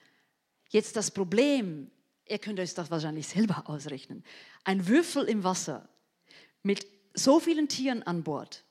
[0.69, 1.89] Jetzt das Problem,
[2.27, 4.23] ihr könnt euch das wahrscheinlich selber ausrechnen.
[4.63, 5.89] Ein Würfel im Wasser
[6.61, 8.63] mit so vielen Tieren an Bord.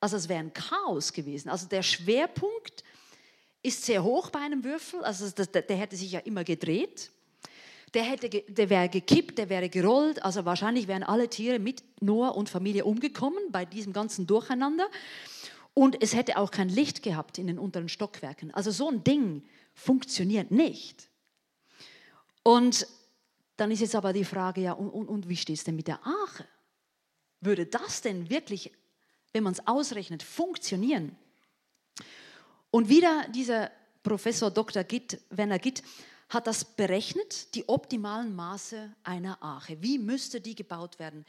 [0.00, 1.50] Also es wäre ein Chaos gewesen.
[1.50, 2.82] Also der Schwerpunkt
[3.62, 5.04] ist sehr hoch bei einem Würfel.
[5.04, 7.10] Also der hätte sich ja immer gedreht.
[7.94, 10.22] Der, hätte, der wäre gekippt, der wäre gerollt.
[10.22, 14.88] Also wahrscheinlich wären alle Tiere mit Noah und Familie umgekommen bei diesem ganzen Durcheinander.
[15.74, 18.52] Und es hätte auch kein Licht gehabt in den unteren Stockwerken.
[18.52, 19.42] Also so ein Ding
[19.74, 21.08] funktioniert nicht.
[22.42, 22.86] Und
[23.56, 25.86] dann ist jetzt aber die Frage, ja, und, und, und wie steht es denn mit
[25.86, 26.46] der Arche?
[27.40, 28.72] Würde das denn wirklich,
[29.32, 31.16] wenn man es ausrechnet, funktionieren?
[32.70, 33.70] Und wieder dieser
[34.02, 34.84] Professor Dr.
[34.84, 35.82] Gitt, Werner Gitt
[36.30, 39.82] hat das berechnet, die optimalen Maße einer Arche.
[39.82, 41.26] Wie müsste die gebaut werden?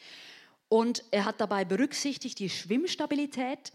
[0.70, 3.74] Und er hat dabei berücksichtigt die Schwimmstabilität,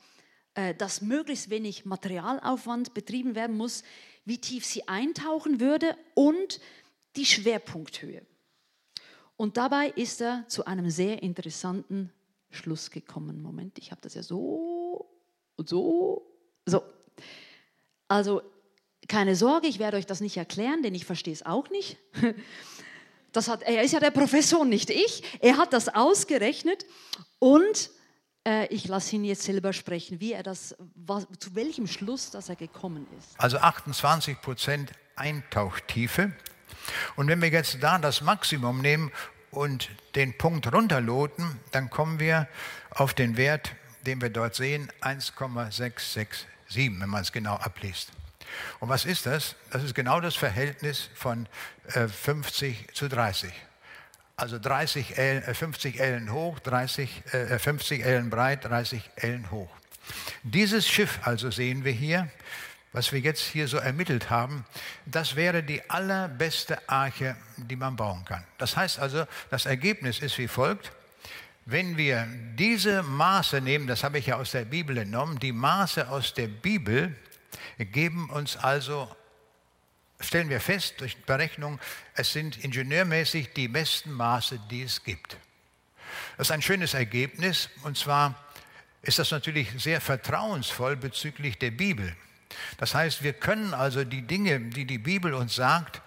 [0.55, 3.83] äh, dass möglichst wenig Materialaufwand betrieben werden muss,
[4.25, 6.61] wie tief sie eintauchen würde und
[7.17, 8.25] die Schwerpunkthöhe.
[9.37, 12.13] Und dabei ist er zu einem sehr interessanten
[12.51, 13.43] Schluss gekommen.
[13.43, 15.11] Moment, ich habe das ja so
[15.57, 16.27] und so.
[16.65, 16.83] So.
[18.09, 18.43] Also
[19.09, 21.99] keine Sorge, ich werde euch das nicht erklären, denn ich verstehe es auch nicht.
[23.33, 25.23] Das hat, er ist ja der Professor, nicht ich.
[25.41, 26.87] Er hat das ausgerechnet
[27.39, 27.91] und
[28.47, 32.49] äh, ich lasse ihn jetzt selber sprechen, wie er das, was, zu welchem Schluss dass
[32.49, 33.39] er gekommen ist.
[33.39, 36.33] Also 28 Prozent Eintauchtiefe.
[37.17, 39.13] Und wenn wir jetzt da das Maximum nehmen
[39.51, 42.49] und den Punkt runterloten, dann kommen wir
[42.91, 43.73] auf den Wert,
[44.07, 46.47] den wir dort sehen, 1,667,
[47.01, 48.13] wenn man es genau abliest.
[48.81, 49.57] Und was ist das?
[49.71, 51.49] Das ist genau das Verhältnis von
[51.89, 53.53] 50 äh, zu 30.
[54.37, 57.23] Also 30 Ellen, 50 Ellen hoch, 30,
[57.59, 59.71] 50 Ellen breit, 30 Ellen hoch.
[60.43, 62.29] Dieses Schiff also sehen wir hier,
[62.93, 64.65] was wir jetzt hier so ermittelt haben,
[65.05, 68.45] das wäre die allerbeste Arche, die man bauen kann.
[68.59, 70.93] Das heißt also, das Ergebnis ist wie folgt.
[71.67, 76.09] Wenn wir diese Maße nehmen, das habe ich ja aus der Bibel entnommen, die Maße
[76.09, 77.15] aus der Bibel
[77.85, 79.15] geben uns also
[80.21, 81.79] stellen wir fest durch Berechnung,
[82.15, 85.37] es sind ingenieurmäßig die besten Maße, die es gibt.
[86.37, 88.35] Das ist ein schönes Ergebnis und zwar
[89.03, 92.17] ist das natürlich sehr vertrauensvoll bezüglich der Bibel.
[92.79, 96.01] Das heißt, wir können also die Dinge, die die Bibel uns sagt,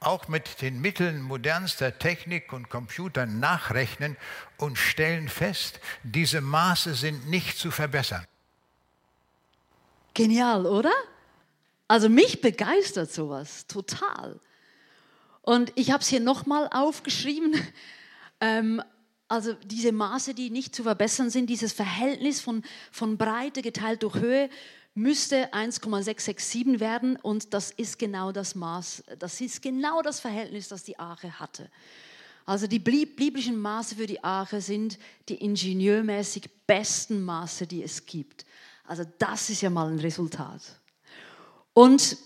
[0.00, 4.16] auch mit den Mitteln modernster Technik und Computern nachrechnen
[4.56, 8.26] und stellen fest, diese Maße sind nicht zu verbessern.
[10.14, 10.92] Genial, oder?
[11.88, 14.40] Also mich begeistert sowas total.
[15.42, 17.54] Und ich habe es hier nochmal aufgeschrieben.
[18.44, 18.82] Ähm,
[19.28, 24.16] also diese Maße, die nicht zu verbessern sind, dieses Verhältnis von, von Breite geteilt durch
[24.16, 24.50] Höhe,
[24.94, 30.82] müsste 1,667 werden und das ist genau das Maß, das ist genau das Verhältnis, das
[30.82, 31.70] die Arche hatte.
[32.44, 38.44] Also die biblischen Maße für die Arche sind die ingenieurmäßig besten Maße, die es gibt.
[38.84, 40.60] Also das ist ja mal ein Resultat.
[41.74, 42.16] Und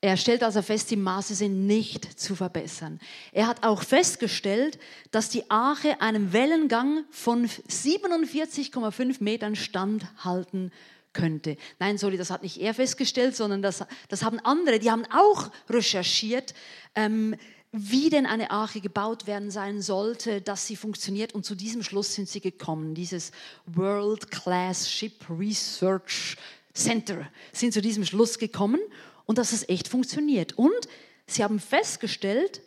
[0.00, 3.00] er stellt also fest, die Maße sind nicht zu verbessern.
[3.32, 4.78] Er hat auch festgestellt,
[5.10, 10.70] dass die Arche einem Wellengang von 47,5 Metern standhalten
[11.12, 11.56] könnte.
[11.78, 15.50] Nein, sorry, das hat nicht er festgestellt, sondern das, das haben andere, die haben auch
[15.68, 16.54] recherchiert,
[16.94, 17.34] ähm,
[17.72, 21.34] wie denn eine Arche gebaut werden sein sollte, dass sie funktioniert.
[21.34, 22.94] Und zu diesem Schluss sind sie gekommen.
[22.94, 23.32] Dieses
[23.66, 26.36] World Class Ship Research
[26.76, 28.80] Center sind zu diesem Schluss gekommen
[29.24, 30.52] und dass es echt funktioniert.
[30.58, 30.88] Und
[31.26, 32.62] sie haben festgestellt,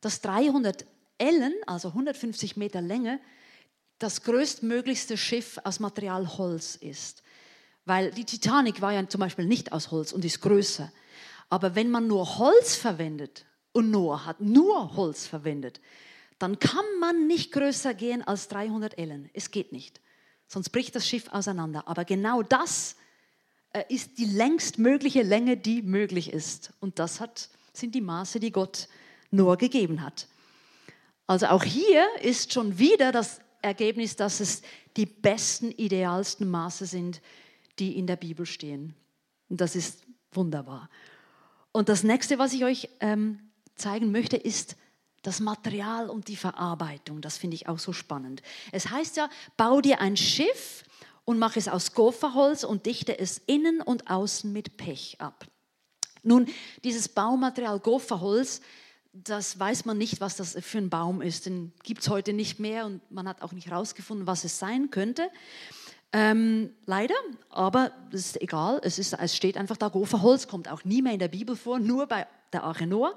[0.00, 0.86] dass 300
[1.18, 3.20] Ellen, also 150 Meter Länge,
[3.98, 7.22] das größtmöglichste Schiff aus Material Holz ist.
[7.84, 10.92] Weil die Titanic war ja zum Beispiel nicht aus Holz und ist größer.
[11.48, 15.82] Aber wenn man nur Holz verwendet, und Noah hat nur Holz verwendet,
[16.38, 19.28] dann kann man nicht größer gehen als 300 Ellen.
[19.34, 20.00] Es geht nicht.
[20.48, 21.86] Sonst bricht das Schiff auseinander.
[21.86, 23.05] Aber genau das äh,
[23.80, 26.72] ist die längst mögliche Länge, die möglich ist.
[26.80, 28.88] Und das hat, sind die Maße, die Gott
[29.30, 30.28] Noah gegeben hat.
[31.26, 34.62] Also auch hier ist schon wieder das Ergebnis, dass es
[34.96, 37.20] die besten, idealsten Maße sind,
[37.78, 38.94] die in der Bibel stehen.
[39.48, 40.88] Und das ist wunderbar.
[41.72, 44.76] Und das nächste, was ich euch ähm, zeigen möchte, ist
[45.22, 47.20] das Material und die Verarbeitung.
[47.20, 48.42] Das finde ich auch so spannend.
[48.70, 50.84] Es heißt ja, bau dir ein Schiff
[51.26, 55.44] und mach es aus Gopherholz und dichte es innen und außen mit Pech ab.
[56.22, 56.46] Nun,
[56.84, 58.62] dieses Baumaterial Gopherholz,
[59.12, 61.46] das weiß man nicht, was das für ein Baum ist.
[61.46, 64.90] Den gibt es heute nicht mehr und man hat auch nicht herausgefunden, was es sein
[64.90, 65.28] könnte.
[66.12, 67.14] Ähm, leider,
[67.50, 68.80] aber das ist egal.
[68.84, 71.80] Es, ist, es steht einfach da, Gopherholz kommt auch nie mehr in der Bibel vor,
[71.80, 73.16] nur bei der Arche Noah.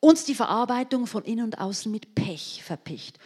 [0.00, 3.18] Und die Verarbeitung von innen und außen mit Pech verpicht.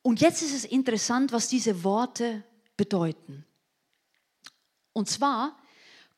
[0.00, 2.42] Und jetzt ist es interessant, was diese Worte
[2.76, 3.44] bedeuten.
[4.92, 5.56] Und zwar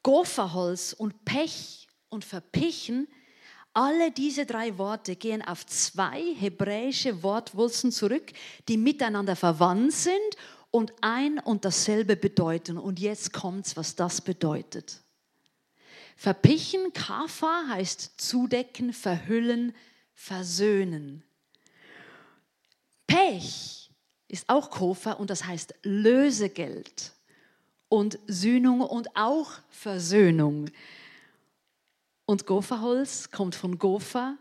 [0.02, 3.08] Gopherholz und Pech und Verpichen,
[3.72, 8.32] alle diese drei Worte gehen auf zwei hebräische Wortwurzeln zurück,
[8.68, 10.36] die miteinander verwandt sind
[10.70, 12.78] und ein und dasselbe bedeuten.
[12.78, 15.00] Und jetzt kommt's, was das bedeutet.
[16.16, 19.74] Verpichen, Kafa heißt zudecken, verhüllen,
[20.14, 21.24] versöhnen.
[23.08, 23.83] Pech
[24.28, 27.12] ist auch Kofa und das heißt Lösegeld
[27.88, 30.70] und Sühnung und auch Versöhnung.
[32.26, 34.36] Und Gofaholz kommt von Gofa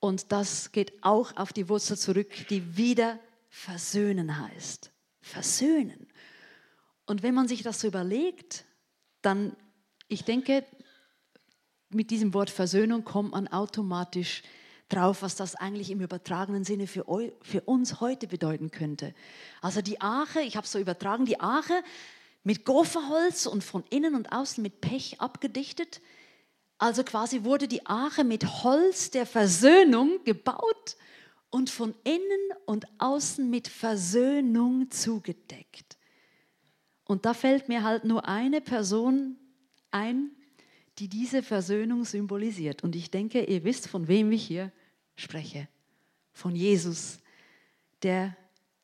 [0.00, 4.92] und das geht auch auf die Wurzel zurück, die wieder versöhnen heißt
[5.26, 6.06] versöhnen.
[7.04, 8.64] Und wenn man sich das so überlegt,
[9.22, 9.56] dann,
[10.08, 10.64] ich denke,
[11.88, 14.42] mit diesem Wort Versöhnung kommt man automatisch
[14.88, 17.04] drauf, was das eigentlich im übertragenen Sinne für,
[17.42, 19.14] für uns heute bedeuten könnte.
[19.60, 21.74] Also die Arche, ich habe es so übertragen, die Arche
[22.44, 26.00] mit Gopherholz und von innen und außen mit Pech abgedichtet.
[26.78, 30.96] Also quasi wurde die Arche mit Holz der Versöhnung gebaut
[31.50, 35.96] und von innen und außen mit Versöhnung zugedeckt.
[37.04, 39.38] Und da fällt mir halt nur eine Person
[39.90, 40.35] ein,
[40.98, 42.82] die diese Versöhnung symbolisiert.
[42.82, 44.72] Und ich denke, ihr wisst, von wem ich hier
[45.14, 45.68] spreche.
[46.32, 47.20] Von Jesus,
[48.02, 48.36] der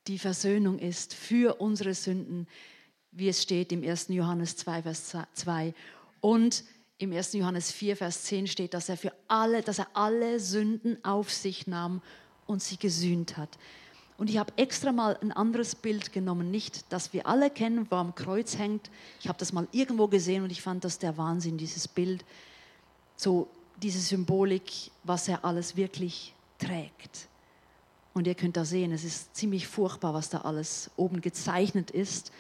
[0.06, 2.48] die Versöhnung ist für unsere Sünden,
[3.12, 4.08] wie es steht im 1.
[4.08, 5.74] Johannes 2, Vers 2.
[6.20, 6.64] Und
[6.98, 7.34] im 1.
[7.34, 11.66] Johannes 4, Vers 10 steht, dass er für alle, dass er alle Sünden auf sich
[11.66, 12.02] nahm
[12.46, 13.58] und sie gesühnt hat.
[14.18, 17.96] Und ich habe extra mal ein anderes Bild genommen, nicht das wir alle kennen, wo
[17.96, 18.90] am Kreuz hängt.
[19.20, 22.24] Ich habe das mal irgendwo gesehen und ich fand das der Wahnsinn, dieses Bild,
[23.16, 23.48] so
[23.82, 27.28] diese Symbolik, was er alles wirklich trägt.
[28.14, 32.30] Und ihr könnt da sehen, es ist ziemlich furchtbar, was da alles oben gezeichnet ist.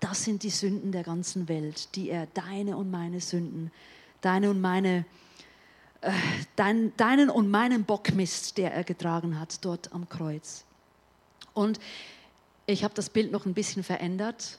[0.00, 3.70] Das sind die Sünden der ganzen Welt, die er, deine und meine Sünden,
[4.22, 5.04] deine und meine
[6.04, 6.12] äh,
[6.56, 10.64] dein, deinen und meinen Bockmist, der er getragen hat dort am Kreuz.
[11.54, 11.80] Und
[12.66, 14.58] ich habe das Bild noch ein bisschen verändert.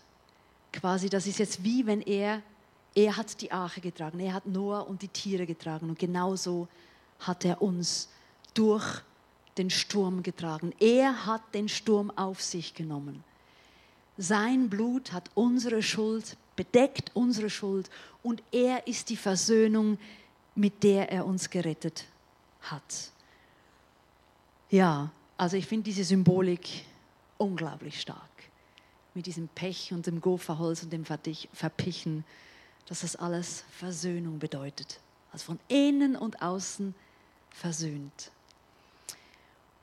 [0.73, 2.41] Quasi, das ist jetzt wie wenn er,
[2.95, 6.67] er hat die Arche getragen, er hat Noah und die Tiere getragen und genauso
[7.19, 8.09] hat er uns
[8.53, 9.01] durch
[9.57, 10.73] den Sturm getragen.
[10.79, 13.23] Er hat den Sturm auf sich genommen.
[14.17, 17.89] Sein Blut hat unsere Schuld, bedeckt unsere Schuld
[18.23, 19.97] und er ist die Versöhnung,
[20.55, 22.05] mit der er uns gerettet
[22.61, 23.11] hat.
[24.69, 26.85] Ja, also ich finde diese Symbolik
[27.37, 28.21] unglaublich stark.
[29.13, 32.25] Mit diesem Pech und dem Goferholz und dem Verpichen,
[32.87, 34.99] dass das alles Versöhnung bedeutet.
[35.31, 36.93] Also von innen und außen
[37.49, 38.31] versöhnt.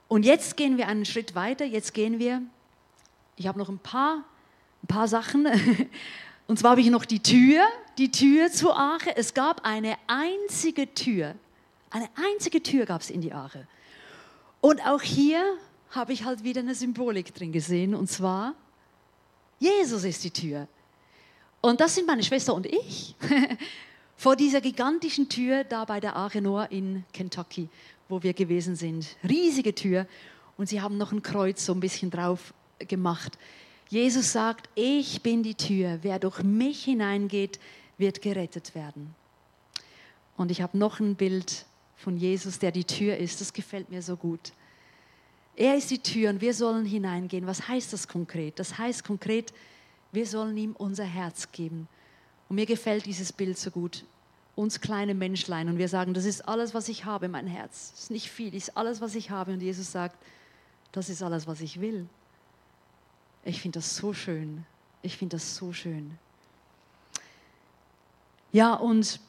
[0.08, 1.64] Und jetzt gehen wir einen Schritt weiter.
[1.64, 2.42] Jetzt gehen wir,
[3.36, 4.24] ich habe noch ein paar,
[4.82, 5.46] ein paar Sachen.
[6.46, 7.64] Und zwar habe ich noch die Tür,
[7.96, 9.16] die Tür zur Arche.
[9.16, 11.34] Es gab eine einzige Tür.
[11.88, 13.66] Eine einzige Tür gab es in die Arche.
[14.62, 15.44] Und auch hier
[15.90, 17.94] habe ich halt wieder eine Symbolik drin gesehen.
[17.94, 18.54] Und zwar,
[19.58, 20.66] Jesus ist die Tür.
[21.60, 23.14] Und das sind meine Schwester und ich
[24.16, 26.38] vor dieser gigantischen Tür da bei der Arche
[26.70, 27.68] in Kentucky
[28.12, 29.16] wo wir gewesen sind.
[29.26, 30.06] Riesige Tür
[30.58, 33.38] und sie haben noch ein Kreuz so ein bisschen drauf gemacht.
[33.88, 35.98] Jesus sagt, ich bin die Tür.
[36.02, 37.58] Wer durch mich hineingeht,
[37.96, 39.14] wird gerettet werden.
[40.36, 41.64] Und ich habe noch ein Bild
[42.02, 43.40] von Jesus, der die Tür ist.
[43.40, 44.52] Das gefällt mir so gut.
[45.56, 47.46] Er ist die Tür und wir sollen hineingehen.
[47.46, 48.58] Was heißt das konkret?
[48.58, 49.52] Das heißt konkret,
[50.10, 51.88] wir sollen ihm unser Herz geben.
[52.48, 54.04] Und mir gefällt dieses Bild so gut
[54.54, 57.92] uns kleine Menschlein und wir sagen, das ist alles, was ich habe, mein Herz.
[57.92, 59.52] Das ist nicht viel, das ist alles, was ich habe.
[59.52, 60.16] Und Jesus sagt,
[60.92, 62.06] das ist alles, was ich will.
[63.44, 64.64] Ich finde das so schön.
[65.00, 66.18] Ich finde das so schön.
[68.52, 69.20] Ja, und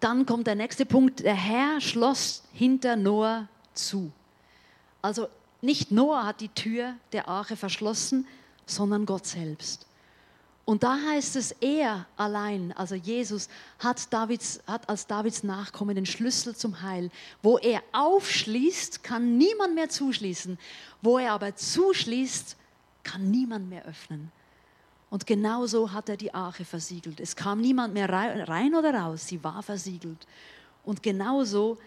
[0.00, 1.20] dann kommt der nächste Punkt.
[1.20, 4.12] Der Herr schloss hinter Noah zu.
[5.02, 5.28] Also
[5.60, 8.26] nicht Noah hat die Tür der Arche verschlossen,
[8.66, 9.86] sondern Gott selbst.
[10.64, 16.04] Und da heißt es, er allein, also Jesus, hat, Davids, hat als Davids Nachkommen den
[16.04, 17.10] Schlüssel zum Heil.
[17.42, 20.58] Wo er aufschließt, kann niemand mehr zuschließen.
[21.00, 22.56] Wo er aber zuschließt,
[23.02, 24.30] kann niemand mehr öffnen.
[25.10, 27.20] Und genauso hat er die Arche versiegelt.
[27.20, 30.26] Es kam niemand mehr rein oder raus, sie war versiegelt.
[30.84, 31.78] Und genauso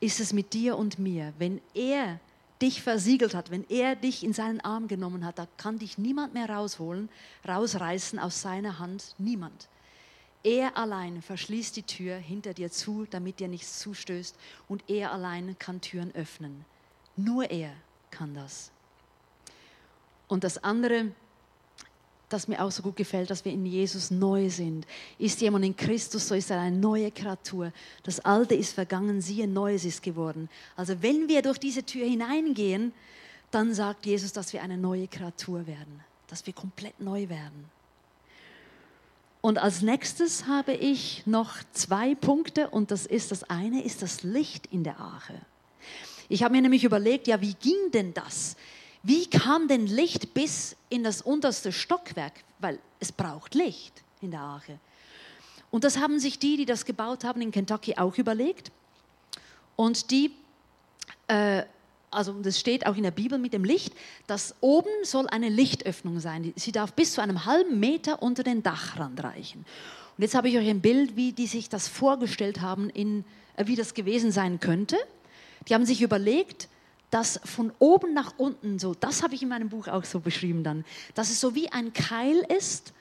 [0.00, 1.32] ist es mit dir und mir.
[1.38, 2.18] Wenn er
[2.62, 6.32] dich versiegelt hat, wenn er dich in seinen Arm genommen hat, da kann dich niemand
[6.32, 7.08] mehr rausholen,
[7.46, 9.68] rausreißen aus seiner Hand, niemand.
[10.44, 14.36] Er allein verschließt die Tür hinter dir zu, damit dir nichts zustößt
[14.68, 16.64] und er allein kann Türen öffnen.
[17.16, 17.72] Nur er
[18.10, 18.72] kann das.
[20.26, 21.12] Und das andere,
[22.32, 24.86] das mir auch so gut gefällt, dass wir in Jesus neu sind.
[25.18, 27.72] Ist jemand in Christus, so ist er eine neue Kreatur.
[28.02, 30.48] Das Alte ist vergangen, siehe, Neues ist geworden.
[30.76, 32.92] Also wenn wir durch diese Tür hineingehen,
[33.50, 37.70] dann sagt Jesus, dass wir eine neue Kreatur werden, dass wir komplett neu werden.
[39.42, 44.22] Und als nächstes habe ich noch zwei Punkte und das ist das eine ist das
[44.22, 45.34] Licht in der Arche.
[46.28, 48.56] Ich habe mir nämlich überlegt, ja, wie ging denn das?
[49.02, 52.44] Wie kam denn Licht bis in das unterste Stockwerk?
[52.60, 54.78] Weil es braucht Licht in der Arche.
[55.70, 58.70] Und das haben sich die, die das gebaut haben in Kentucky, auch überlegt.
[59.74, 60.30] Und die,
[61.26, 61.64] äh,
[62.10, 63.94] also das steht auch in der Bibel mit dem Licht,
[64.26, 66.52] dass oben soll eine Lichtöffnung sein.
[66.56, 69.64] Sie darf bis zu einem halben Meter unter den Dachrand reichen.
[70.16, 73.24] Und jetzt habe ich euch ein Bild, wie die sich das vorgestellt haben, in,
[73.56, 74.96] äh, wie das gewesen sein könnte.
[75.68, 76.68] Die haben sich überlegt,
[77.12, 80.64] dass von oben nach unten so, das habe ich in meinem Buch auch so beschrieben
[80.64, 80.82] dann,
[81.14, 82.94] dass es so wie ein Keil ist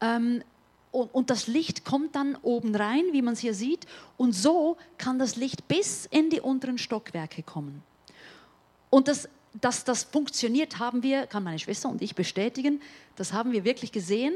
[0.00, 0.42] ähm,
[0.90, 3.86] und, und das Licht kommt dann oben rein, wie man es hier sieht,
[4.16, 7.84] und so kann das Licht bis in die unteren Stockwerke kommen.
[8.90, 9.28] Und das,
[9.60, 12.82] dass das funktioniert, haben wir, kann meine Schwester und ich bestätigen,
[13.14, 14.34] das haben wir wirklich gesehen.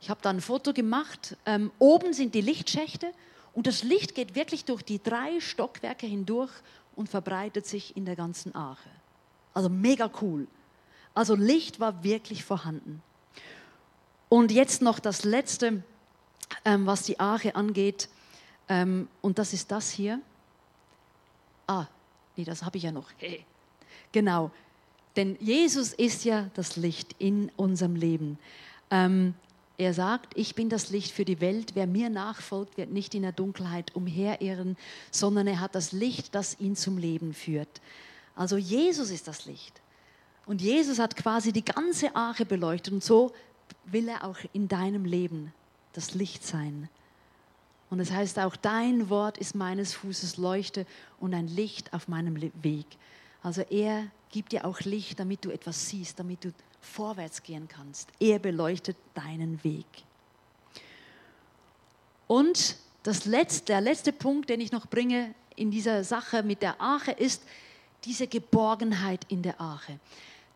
[0.00, 1.36] Ich habe da ein Foto gemacht.
[1.46, 3.10] Ähm, oben sind die Lichtschächte
[3.54, 6.52] und das Licht geht wirklich durch die drei Stockwerke hindurch
[6.96, 8.90] und verbreitet sich in der ganzen Arche.
[9.54, 10.46] Also mega cool.
[11.14, 13.02] Also Licht war wirklich vorhanden.
[14.28, 15.82] Und jetzt noch das Letzte,
[16.64, 18.08] ähm, was die Arche angeht.
[18.68, 20.20] Ähm, und das ist das hier.
[21.66, 21.86] Ah,
[22.36, 23.10] nee, das habe ich ja noch.
[23.18, 23.44] Hey.
[24.10, 24.50] Genau.
[25.16, 28.38] Denn Jesus ist ja das Licht in unserem Leben.
[28.90, 29.34] Ähm,
[29.78, 31.74] er sagt, ich bin das Licht für die Welt.
[31.74, 34.76] Wer mir nachfolgt, wird nicht in der Dunkelheit umherirren,
[35.10, 37.80] sondern er hat das Licht, das ihn zum Leben führt.
[38.36, 39.80] Also Jesus ist das Licht.
[40.46, 43.32] Und Jesus hat quasi die ganze Arche beleuchtet und so
[43.84, 45.52] will er auch in deinem Leben
[45.92, 46.88] das Licht sein.
[47.90, 50.86] Und es heißt auch, dein Wort ist meines Fußes Leuchte
[51.20, 52.86] und ein Licht auf meinem Weg.
[53.42, 56.52] Also er gibt dir auch Licht, damit du etwas siehst, damit du
[56.82, 58.10] vorwärts gehen kannst.
[58.20, 59.86] Er beleuchtet deinen Weg.
[62.26, 66.80] Und das letzte, der letzte Punkt, den ich noch bringe in dieser Sache mit der
[66.80, 67.42] Arche, ist
[68.04, 69.98] diese Geborgenheit in der Arche.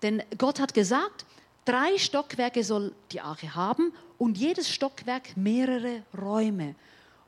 [0.03, 1.25] Denn Gott hat gesagt,
[1.65, 6.75] drei Stockwerke soll die Arche haben und jedes Stockwerk mehrere Räume.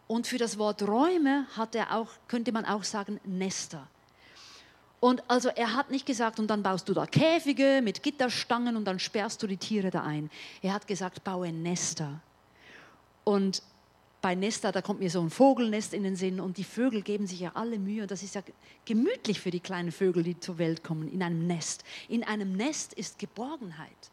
[0.06, 3.86] Und für das Wort Räume hat er auch, könnte man auch sagen, Nester.
[5.00, 8.84] Und also er hat nicht gesagt, und dann baust du da Käfige mit Gitterstangen und
[8.84, 10.30] dann sperrst du die Tiere da ein.
[10.60, 12.20] Er hat gesagt, baue Nester.
[13.22, 13.62] Und
[14.20, 17.28] bei Nester, da kommt mir so ein Vogelnest in den Sinn und die Vögel geben
[17.28, 18.08] sich ja alle Mühe.
[18.08, 18.42] Das ist ja
[18.84, 21.84] gemütlich für die kleinen Vögel, die zur Welt kommen, in einem Nest.
[22.08, 24.10] In einem Nest ist Geborgenheit.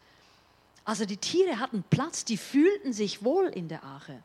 [0.84, 4.22] Also die Tiere hatten Platz, die fühlten sich wohl in der Arche.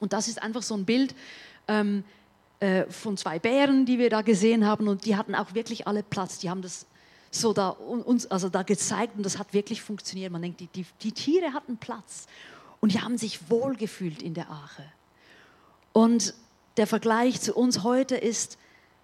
[0.00, 1.14] Und das ist einfach so ein Bild
[1.68, 2.02] ähm,
[2.60, 4.88] äh, von zwei Bären, die wir da gesehen haben.
[4.88, 6.38] Und die hatten auch wirklich alle Platz.
[6.38, 6.86] Die haben das
[7.30, 10.32] so da uns also da gezeigt und das hat wirklich funktioniert.
[10.32, 12.26] Man denkt, die, die, die Tiere hatten Platz
[12.80, 14.84] und die haben sich wohlgefühlt in der Arche.
[15.92, 16.34] Und
[16.76, 18.58] der Vergleich zu uns heute ist,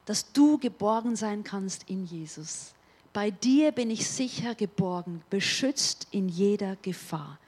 [0.06, 2.74] dass du geborgen sein kannst in Jesus.
[3.12, 7.38] Bei dir bin ich sicher geborgen, beschützt in jeder Gefahr.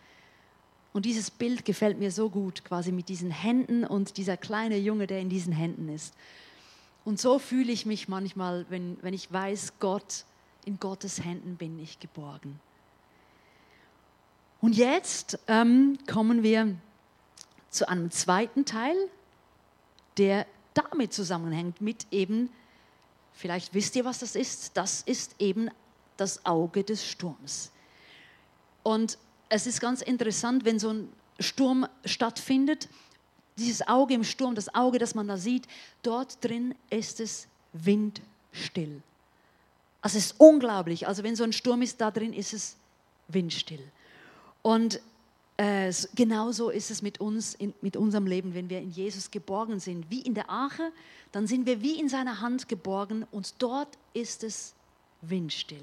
[0.96, 5.06] Und dieses Bild gefällt mir so gut, quasi mit diesen Händen und dieser kleine Junge,
[5.06, 6.14] der in diesen Händen ist.
[7.04, 10.24] Und so fühle ich mich manchmal, wenn, wenn ich weiß, Gott,
[10.64, 12.58] in Gottes Händen bin ich geborgen.
[14.62, 16.74] Und jetzt ähm, kommen wir
[17.68, 18.96] zu einem zweiten Teil,
[20.16, 22.48] der damit zusammenhängt, mit eben,
[23.34, 25.68] vielleicht wisst ihr, was das ist, das ist eben
[26.16, 27.70] das Auge des Sturms.
[28.82, 29.18] Und
[29.48, 32.88] es ist ganz interessant, wenn so ein Sturm stattfindet,
[33.58, 35.66] dieses Auge im Sturm, das Auge, das man da sieht,
[36.02, 39.02] dort drin ist es windstill.
[40.02, 41.08] Also es ist unglaublich.
[41.08, 42.76] Also wenn so ein Sturm ist, da drin ist es
[43.28, 43.82] windstill.
[44.62, 45.00] Und
[45.56, 49.80] äh, genauso ist es mit uns, in, mit unserem Leben, wenn wir in Jesus geborgen
[49.80, 50.10] sind.
[50.10, 50.92] Wie in der Arche,
[51.32, 54.74] dann sind wir wie in seiner Hand geborgen und dort ist es
[55.22, 55.82] windstill.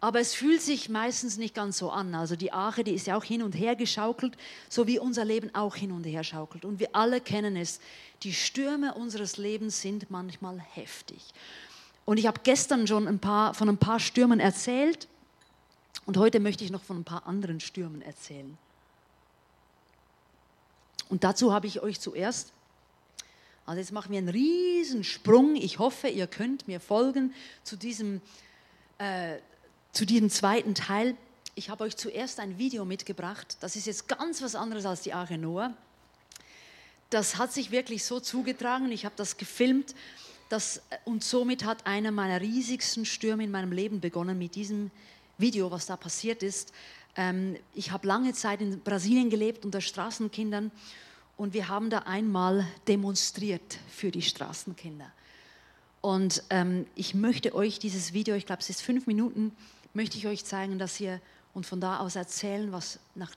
[0.00, 2.14] Aber es fühlt sich meistens nicht ganz so an.
[2.14, 4.36] Also die Arche, die ist ja auch hin und her geschaukelt,
[4.68, 6.64] so wie unser Leben auch hin und her schaukelt.
[6.64, 7.80] Und wir alle kennen es.
[8.22, 11.32] Die Stürme unseres Lebens sind manchmal heftig.
[12.04, 15.08] Und ich habe gestern schon ein paar, von ein paar Stürmen erzählt.
[16.04, 18.56] Und heute möchte ich noch von ein paar anderen Stürmen erzählen.
[21.08, 22.52] Und dazu habe ich euch zuerst,
[23.64, 25.56] also jetzt machen wir einen Riesensprung.
[25.56, 27.34] Ich hoffe, ihr könnt mir folgen
[27.64, 28.20] zu diesem
[28.98, 29.38] äh,
[29.96, 31.16] zu diesem zweiten Teil.
[31.54, 33.56] Ich habe euch zuerst ein Video mitgebracht.
[33.60, 35.72] Das ist jetzt ganz was anderes als die Arche Noah.
[37.08, 38.92] Das hat sich wirklich so zugetragen.
[38.92, 39.94] Ich habe das gefilmt.
[40.50, 44.90] Das, und somit hat einer meiner riesigsten Stürme in meinem Leben begonnen mit diesem
[45.38, 46.74] Video, was da passiert ist.
[47.16, 50.72] Ähm, ich habe lange Zeit in Brasilien gelebt unter Straßenkindern
[51.38, 55.10] und wir haben da einmal demonstriert für die Straßenkinder.
[56.02, 59.56] Und ähm, ich möchte euch dieses Video, ich glaube, es ist fünf Minuten,
[59.96, 61.20] möchte ich euch zeigen, dass ihr
[61.54, 63.32] und von da aus erzählen, was nach,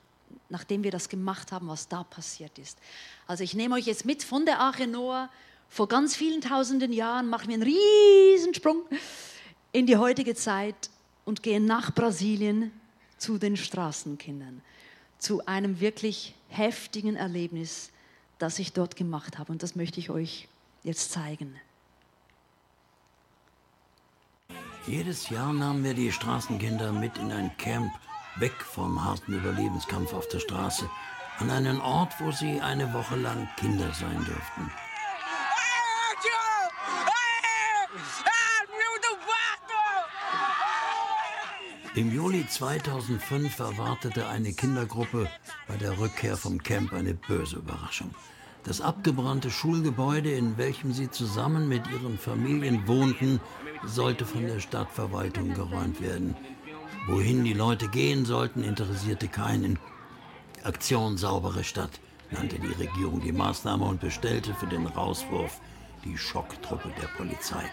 [0.49, 2.77] nachdem wir das gemacht haben, was da passiert ist.
[3.27, 5.29] Also ich nehme euch jetzt mit von der Arche Noah.
[5.69, 8.83] Vor ganz vielen tausenden Jahren machen wir einen Riesensprung
[9.71, 10.89] in die heutige Zeit
[11.23, 12.71] und gehen nach Brasilien
[13.17, 14.61] zu den Straßenkindern,
[15.17, 17.91] zu einem wirklich heftigen Erlebnis,
[18.37, 19.51] das ich dort gemacht habe.
[19.51, 20.49] Und das möchte ich euch
[20.83, 21.55] jetzt zeigen.
[24.89, 27.91] Jedes Jahr nahmen wir die Straßenkinder mit in ein Camp,
[28.37, 30.89] weg vom harten Überlebenskampf auf der Straße,
[31.37, 34.71] an einen Ort, wo sie eine Woche lang Kinder sein dürften.
[41.93, 45.29] Im Juli 2005 erwartete eine Kindergruppe
[45.67, 48.09] bei der Rückkehr vom Camp eine böse Überraschung.
[48.63, 53.39] Das abgebrannte Schulgebäude, in welchem sie zusammen mit ihren Familien wohnten,
[53.85, 56.35] sollte von der Stadtverwaltung geräumt werden.
[57.07, 59.79] Wohin die Leute gehen sollten, interessierte keinen.
[60.63, 62.01] Aktion Saubere Stadt
[62.31, 65.61] nannte die Regierung die Maßnahme und bestellte für den Rauswurf
[66.03, 67.63] die Schocktruppe der Polizei.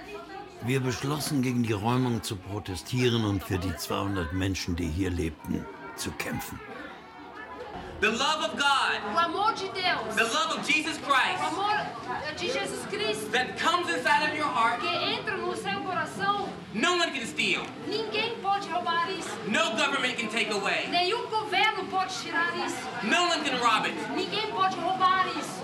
[0.64, 5.66] Wir beschlossen, gegen die Räumung zu protestieren und für die 200 Menschen, die hier lebten,
[5.97, 6.59] zu kämpfen.
[8.01, 9.01] The love of God.
[9.15, 10.15] O amor de Deus.
[10.17, 11.41] The love of Jesus Christ.
[11.41, 11.77] O amor
[12.37, 13.31] de Jesus Cristo.
[13.33, 14.81] That comes inside of your heart.
[14.81, 16.49] Que entra no seu coração.
[16.75, 17.63] No one can steal.
[17.89, 19.31] Ninguém pode roubar isso.
[19.49, 20.87] No government can take away.
[20.91, 22.77] Nenhum governo pode tirar isso.
[23.05, 23.95] No one can rob it.
[24.15, 25.63] Ninguém pode roubar isso.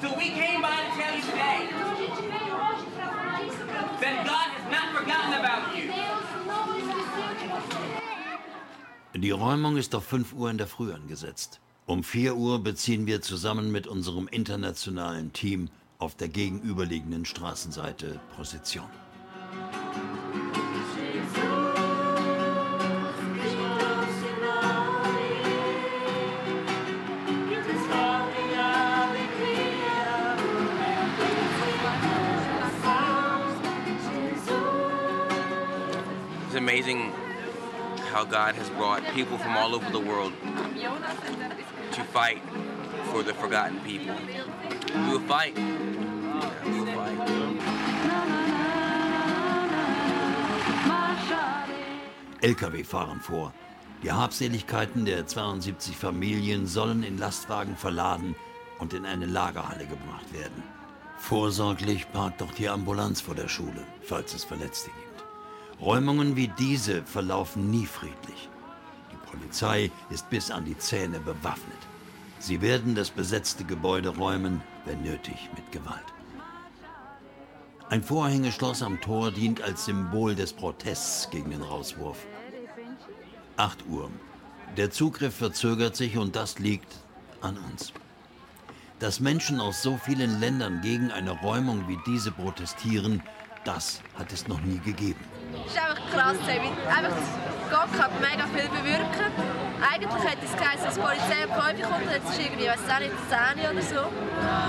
[0.00, 3.42] So we came by to tell you today Então a gente veio hoje para falar
[3.44, 4.04] isso para você.
[4.04, 5.92] that God has not forgotten about you.
[5.92, 9.18] Deus não esqueceu de você.
[9.18, 11.60] Die Räumung ist auf 5 Uhr in der Früh angesetzt.
[11.88, 18.84] Um 4 Uhr beziehen wir zusammen mit unserem internationalen Team auf der gegenüberliegenden Straßenseite Position.
[36.48, 37.12] It's amazing
[38.12, 40.34] how God has brought people from all over the world
[41.98, 42.40] to fight
[43.10, 44.14] for the forgotten people.
[44.94, 45.56] We will fight.
[46.64, 47.18] We will fight.
[52.40, 53.52] Lkw fahren vor.
[54.04, 58.36] Die Habseligkeiten der 72 Familien sollen in Lastwagen verladen
[58.78, 60.62] und in eine Lagerhalle gebracht werden.
[61.18, 65.24] Vorsorglich parkt auch die Ambulanz vor der Schule, falls es Verletzte gibt.
[65.80, 68.48] Räumungen wie diese verlaufen nie friedlich.
[69.30, 71.78] Polizei ist bis an die Zähne bewaffnet.
[72.38, 76.04] Sie werden das besetzte Gebäude räumen, wenn nötig, mit Gewalt.
[77.90, 82.18] Ein Vorhängeschloss am Tor dient als Symbol des Protests gegen den Rauswurf.
[83.56, 84.10] 8 Uhr.
[84.76, 86.94] Der Zugriff verzögert sich und das liegt
[87.40, 87.92] an uns.
[88.98, 93.22] Dass Menschen aus so vielen Ländern gegen eine Räumung wie diese protestieren,
[93.64, 95.20] das hat es noch nie gegeben.
[95.64, 96.60] Es ist einfach krass, weil
[96.94, 97.16] einfach
[97.70, 99.32] Gott kann mega viel bewirken.
[99.80, 102.64] Eigentlich hätte es geheißen, dass die Polizei um 5 Uhr kommt und jetzt ist irgendwie,
[102.64, 104.02] ich weiß auch nicht, 10 Uhr oder so.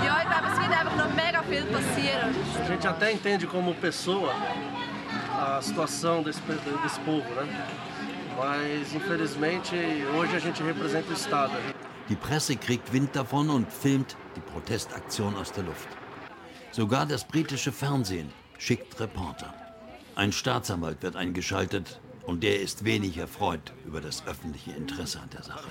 [0.06, 2.34] Ja, ich glaube, es wird einfach noch mega viel passieren.
[2.60, 4.32] A gente até entende como pessoa
[5.40, 6.40] a situação desse,
[6.82, 7.66] desse povo, né?
[8.36, 9.74] Mas infelizmente
[10.16, 11.52] hoje a gente representa o Estado.
[12.08, 15.88] Die Presse kriegt Wind davon und filmt die Protestaktion aus der Luft.
[16.72, 19.52] Sogar das britische Fernsehen schickt Reporter.
[20.16, 22.00] Ein Staatsanwalt wird eingeschaltet
[22.30, 25.68] und der ist wenig erfreut über das öffentliche Interesse an der Sache.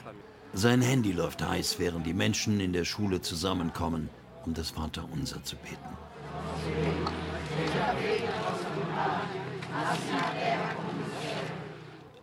[0.52, 4.10] Sein Handy läuft heiß, während die Menschen in der Schule zusammenkommen,
[4.46, 5.78] um das Vaterunser zu beten.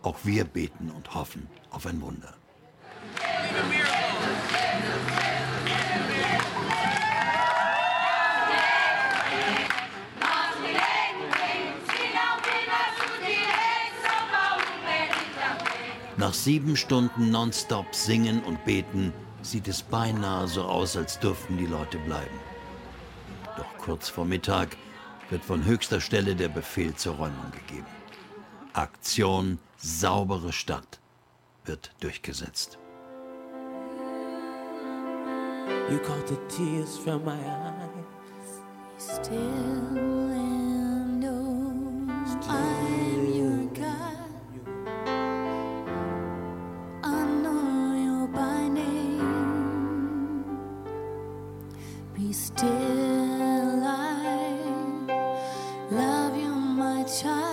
[0.03, 2.35] Auch wir beten und hoffen auf ein Wunder.
[16.17, 19.13] Nach sieben Stunden nonstop singen und beten
[19.43, 22.39] sieht es beinahe so aus, als dürften die Leute bleiben.
[23.55, 24.75] Doch kurz vor Mittag
[25.29, 27.85] wird von höchster Stelle der Befehl zur Räumung gegeben.
[28.73, 30.99] Aktion Saubere Stadt
[31.65, 32.79] wird durchgesetzt.
[35.91, 38.57] You caught the tears from my eyes.
[38.97, 41.67] Still and know
[52.17, 54.57] Be still, I
[55.91, 57.46] love you, my child.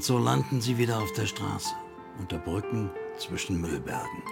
[0.00, 1.74] Und so landen sie wieder auf der Straße,
[2.18, 2.88] unter Brücken
[3.18, 4.22] zwischen Müllbergen.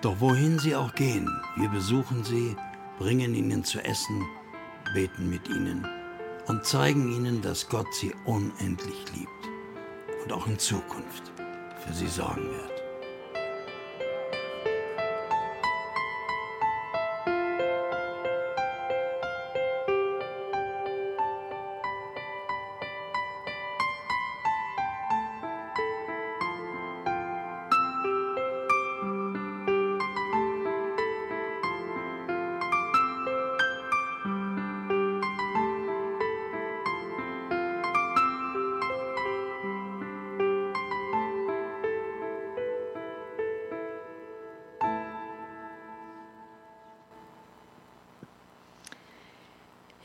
[0.00, 2.56] Doch wohin sie auch gehen, wir besuchen sie,
[2.98, 4.24] bringen ihnen zu essen,
[4.94, 5.86] beten mit ihnen
[6.46, 9.50] und zeigen ihnen, dass Gott sie unendlich liebt
[10.24, 11.30] und auch in Zukunft
[11.84, 12.71] für sie sorgen wird.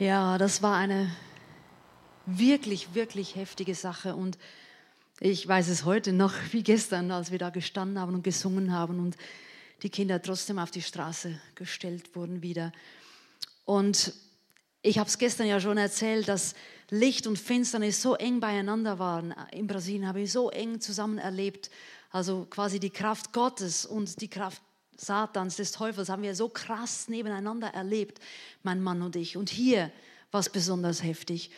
[0.00, 1.10] Ja, das war eine
[2.24, 4.38] wirklich, wirklich heftige Sache und
[5.18, 9.00] ich weiß es heute noch wie gestern, als wir da gestanden haben und gesungen haben
[9.00, 9.16] und
[9.82, 12.70] die Kinder trotzdem auf die Straße gestellt wurden wieder.
[13.64, 14.12] Und
[14.82, 16.54] ich habe es gestern ja schon erzählt, dass
[16.90, 19.34] Licht und Finsternis so eng beieinander waren.
[19.50, 21.70] In Brasilien habe ich so eng zusammen erlebt.
[22.10, 24.62] Also quasi die Kraft Gottes und die Kraft
[24.98, 28.20] Satans, des Teufels, haben wir so krass nebeneinander erlebt,
[28.62, 29.36] mein Mann und ich.
[29.36, 29.90] Und hier
[30.30, 31.50] war es besonders heftig.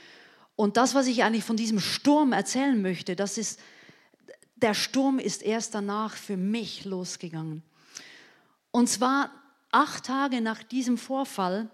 [0.57, 3.59] Und das, was ich eigentlich von diesem Sturm erzählen möchte, das ist,
[4.57, 7.63] der Sturm ist erst danach für mich losgegangen.
[8.71, 9.31] Und zwar
[9.73, 11.71] acht Tage nach diesem Vorfall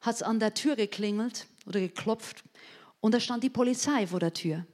[0.00, 2.42] hat es an der Tür geklingelt oder geklopft
[3.02, 4.64] und da stand die Polizei vor der Tür.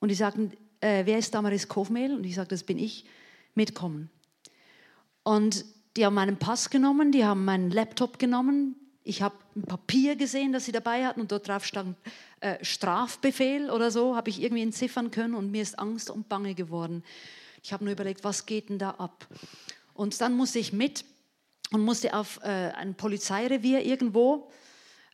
[0.00, 2.14] Und die sagten, äh, wer ist Damaris Kofmehl?
[2.14, 3.06] Und ich sagte, das bin ich,
[3.54, 4.10] mitkommen.
[5.22, 5.64] Und
[5.96, 8.76] die haben meinen Pass genommen, die haben meinen Laptop genommen.
[9.02, 11.96] Ich habe ein Papier gesehen, das sie dabei hatten und dort drauf stand
[12.40, 16.54] äh, Strafbefehl oder so, habe ich irgendwie entziffern können und mir ist Angst und Bange
[16.54, 17.02] geworden.
[17.62, 19.26] Ich habe nur überlegt, was geht denn da ab?
[19.94, 21.04] Und dann musste ich mit
[21.72, 24.50] und musste auf äh, ein Polizeirevier irgendwo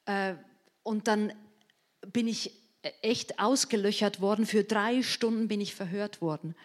[0.07, 0.35] äh,
[0.83, 1.33] und dann
[2.13, 2.53] bin ich
[3.03, 4.47] echt ausgelöchert worden.
[4.47, 6.57] Für drei Stunden bin ich verhört worden.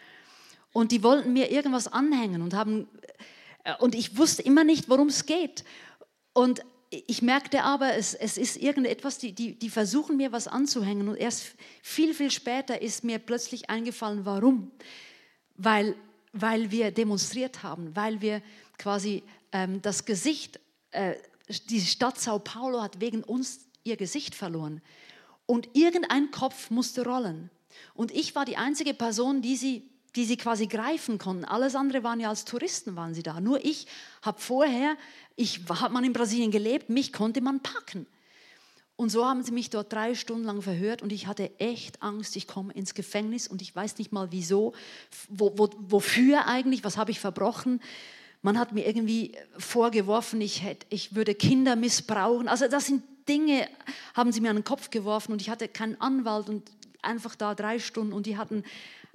[0.74, 2.88] Und die wollten mir irgendwas anhängen und haben
[3.80, 5.64] und ich wusste immer nicht, worum es geht.
[6.34, 11.10] Und ich merkte aber, es, es ist irgendetwas, die, die, die versuchen mir was anzuhängen.
[11.10, 14.72] Und erst viel, viel später ist mir plötzlich eingefallen, warum.
[15.56, 15.96] Weil,
[16.32, 18.42] weil wir demonstriert haben, weil wir
[18.78, 20.60] quasi ähm, das Gesicht,
[20.92, 21.16] äh,
[21.70, 24.82] die Stadt Sao Paulo hat wegen uns ihr Gesicht verloren.
[25.46, 27.50] Und irgendein Kopf musste rollen.
[27.94, 31.46] Und ich war die einzige Person, die sie die sie quasi greifen konnten.
[31.46, 33.40] Alles andere waren ja als Touristen waren sie da.
[33.40, 33.86] Nur ich
[34.24, 34.98] habe vorher,
[35.36, 38.08] ich habe man in Brasilien gelebt, mich konnte man packen.
[38.96, 42.36] Und so haben sie mich dort drei Stunden lang verhört und ich hatte echt Angst,
[42.36, 44.74] ich komme ins Gefängnis und ich weiß nicht mal wieso,
[45.30, 47.80] wo, wo, wofür eigentlich, was habe ich verbrochen.
[48.42, 52.48] Man hat mir irgendwie vorgeworfen, ich, hätte, ich würde Kinder missbrauchen.
[52.48, 53.68] Also das sind Dinge,
[54.16, 56.72] haben sie mir an den Kopf geworfen und ich hatte keinen Anwalt und
[57.04, 58.64] einfach da drei Stunden und die hatten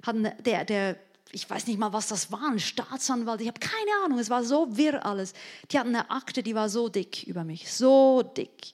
[0.03, 0.97] hatten der, der,
[1.31, 4.43] ich weiß nicht mal, was das war, ein Staatsanwalt, ich habe keine Ahnung, es war
[4.43, 5.33] so wirr alles.
[5.71, 8.73] Die hatten eine Akte, die war so dick über mich, so dick.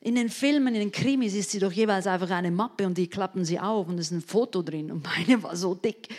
[0.00, 3.08] In den Filmen, in den Krimis ist sie doch jeweils einfach eine Mappe und die
[3.08, 6.14] klappen sie auf und es ist ein Foto drin und meine war so dick.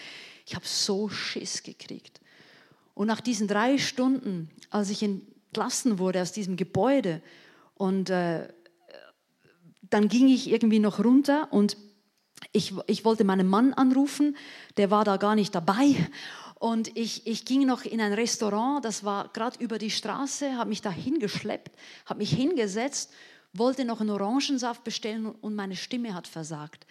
[0.45, 2.19] Ich habe so Schiss gekriegt.
[2.95, 7.21] Und nach diesen drei Stunden, als ich entlassen wurde aus diesem Gebäude
[7.75, 8.47] und äh,
[9.89, 11.77] dann ging ich irgendwie noch runter und
[12.51, 14.35] ich, ich wollte meinen Mann anrufen,
[14.77, 15.95] der war da gar nicht dabei.
[16.55, 20.69] Und ich, ich ging noch in ein Restaurant, das war gerade über die Straße, habe
[20.69, 21.75] mich da hingeschleppt,
[22.05, 23.11] habe mich hingesetzt,
[23.53, 26.85] wollte noch einen Orangensaft bestellen und meine Stimme hat versagt.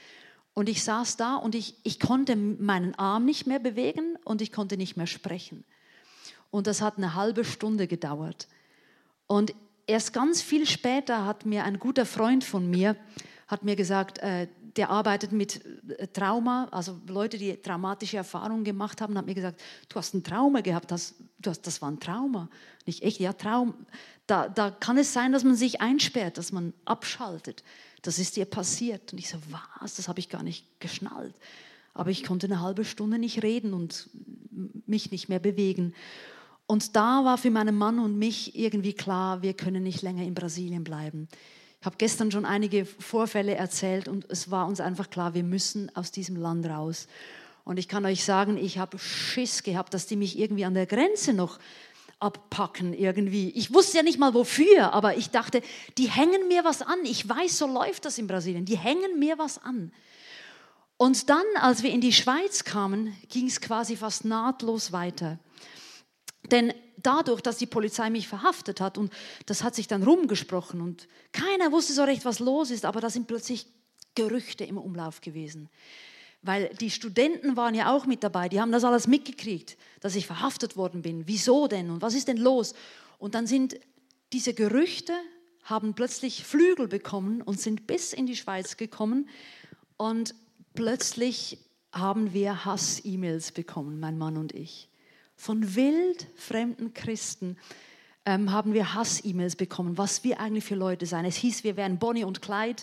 [0.54, 4.52] Und ich saß da und ich, ich konnte meinen Arm nicht mehr bewegen und ich
[4.52, 5.64] konnte nicht mehr sprechen.
[6.50, 8.48] Und das hat eine halbe Stunde gedauert.
[9.26, 9.54] Und
[9.86, 12.96] erst ganz viel später hat mir ein guter Freund von mir,
[13.46, 15.60] hat mir gesagt, äh, der arbeitet mit
[15.98, 20.22] äh, Trauma, also Leute, die traumatische Erfahrungen gemacht haben, hat mir gesagt, du hast ein
[20.22, 22.48] Trauma gehabt, das, du hast, das war ein Trauma.
[22.86, 23.74] Nicht echt, ja, Traum.
[24.26, 27.64] Da, da kann es sein, dass man sich einsperrt, dass man abschaltet.
[28.02, 29.12] Das ist dir passiert.
[29.12, 31.34] Und ich so, was, das habe ich gar nicht geschnallt.
[31.92, 34.08] Aber ich konnte eine halbe Stunde nicht reden und
[34.86, 35.94] mich nicht mehr bewegen.
[36.66, 40.34] Und da war für meinen Mann und mich irgendwie klar, wir können nicht länger in
[40.34, 41.28] Brasilien bleiben.
[41.80, 45.94] Ich habe gestern schon einige Vorfälle erzählt und es war uns einfach klar, wir müssen
[45.94, 47.06] aus diesem Land raus.
[47.64, 50.86] Und ich kann euch sagen, ich habe Schiss gehabt, dass die mich irgendwie an der
[50.86, 51.58] Grenze noch
[52.18, 53.50] abpacken irgendwie.
[53.50, 55.62] Ich wusste ja nicht mal wofür, aber ich dachte,
[55.98, 56.98] die hängen mir was an.
[57.04, 58.64] Ich weiß, so läuft das in Brasilien.
[58.64, 59.92] Die hängen mir was an.
[60.96, 65.38] Und dann, als wir in die Schweiz kamen, ging es quasi fast nahtlos weiter.
[66.50, 69.12] Denn dadurch, dass die Polizei mich verhaftet hat und
[69.46, 73.10] das hat sich dann rumgesprochen und keiner wusste so recht, was los ist, aber da
[73.10, 73.66] sind plötzlich
[74.14, 75.68] Gerüchte im Umlauf gewesen.
[76.42, 80.26] Weil die Studenten waren ja auch mit dabei, die haben das alles mitgekriegt, dass ich
[80.26, 81.26] verhaftet worden bin.
[81.26, 82.74] Wieso denn und was ist denn los?
[83.18, 83.78] Und dann sind
[84.32, 85.12] diese Gerüchte,
[85.64, 89.28] haben plötzlich Flügel bekommen und sind bis in die Schweiz gekommen
[89.96, 90.34] und
[90.74, 91.58] plötzlich
[91.92, 94.88] haben wir Hass-E-Mails bekommen, mein Mann und ich
[95.38, 97.56] von wildfremden Christen
[98.26, 101.24] ähm, haben wir Hass-E-Mails bekommen, was wir eigentlich für Leute sein.
[101.24, 102.82] Es hieß, wir wären Bonnie und Clyde,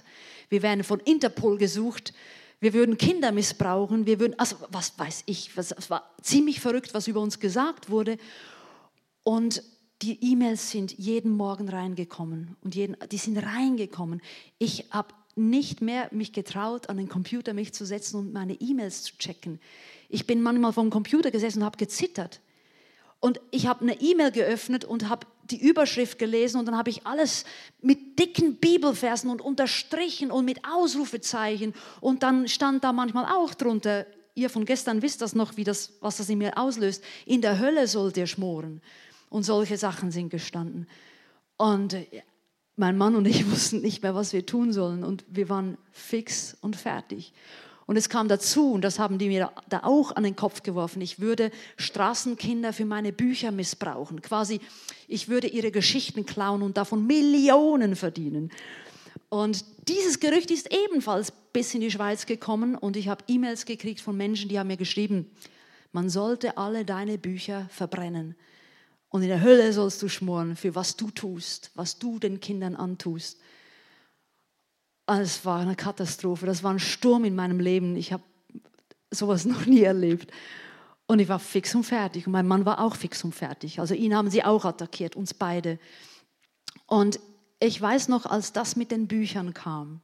[0.49, 2.14] wir wären von Interpol gesucht,
[2.62, 7.08] wir würden Kinder missbrauchen, wir würden, also was weiß ich, es war ziemlich verrückt, was
[7.08, 8.18] über uns gesagt wurde.
[9.24, 9.62] Und
[10.01, 14.22] die E-Mails sind jeden Morgen reingekommen und jeden, die sind reingekommen.
[14.60, 19.03] Ich habe nicht mehr mich getraut, an den Computer mich zu setzen und meine E-Mails
[19.03, 19.60] zu checken.
[20.08, 22.39] Ich bin manchmal vom Computer gesessen und habe gezittert.
[23.26, 27.07] Und ich habe eine E-Mail geöffnet und habe die Überschrift gelesen und dann habe ich
[27.07, 27.43] alles
[27.82, 34.05] mit dicken Bibelversen und unterstrichen und mit Ausrufezeichen und dann stand da manchmal auch drunter,
[34.36, 37.57] ihr von gestern wisst das noch, wie das, was das in mir auslöst, in der
[37.57, 38.80] Hölle sollt ihr schmoren.
[39.32, 40.88] Und solche Sachen sind gestanden.
[41.57, 42.21] Und äh,
[42.76, 46.55] mein Mann und ich wussten nicht mehr, was wir tun sollen und wir waren fix
[46.61, 47.34] und fertig.
[47.88, 51.01] Und es kam dazu, und das haben die mir da auch an den Kopf geworfen,
[51.01, 54.21] ich würde Straßenkinder für meine Bücher missbrauchen.
[54.21, 54.59] Quasi,
[55.07, 58.51] ich würde ihre Geschichten klauen und davon Millionen verdienen.
[59.29, 64.01] Und dieses Gerücht ist ebenfalls bis in die Schweiz gekommen und ich habe E-Mails gekriegt
[64.01, 65.29] von Menschen, die haben mir geschrieben,
[65.91, 68.36] man sollte alle deine Bücher verbrennen.
[69.09, 72.75] Und in der Hölle sollst du schmoren für was du tust, was du den Kindern
[72.75, 73.39] antust.
[75.06, 77.95] Ah, es war eine Katastrophe, das war ein Sturm in meinem Leben.
[77.95, 78.24] Ich habe
[79.12, 80.32] sowas noch nie erlebt.
[81.08, 82.26] Und ich war fix und fertig.
[82.26, 83.80] Und mein Mann war auch fix und fertig.
[83.80, 85.78] Also ihn haben sie auch attackiert, uns beide.
[86.88, 87.20] Und
[87.60, 90.01] ich weiß noch, als das mit den Büchern kam,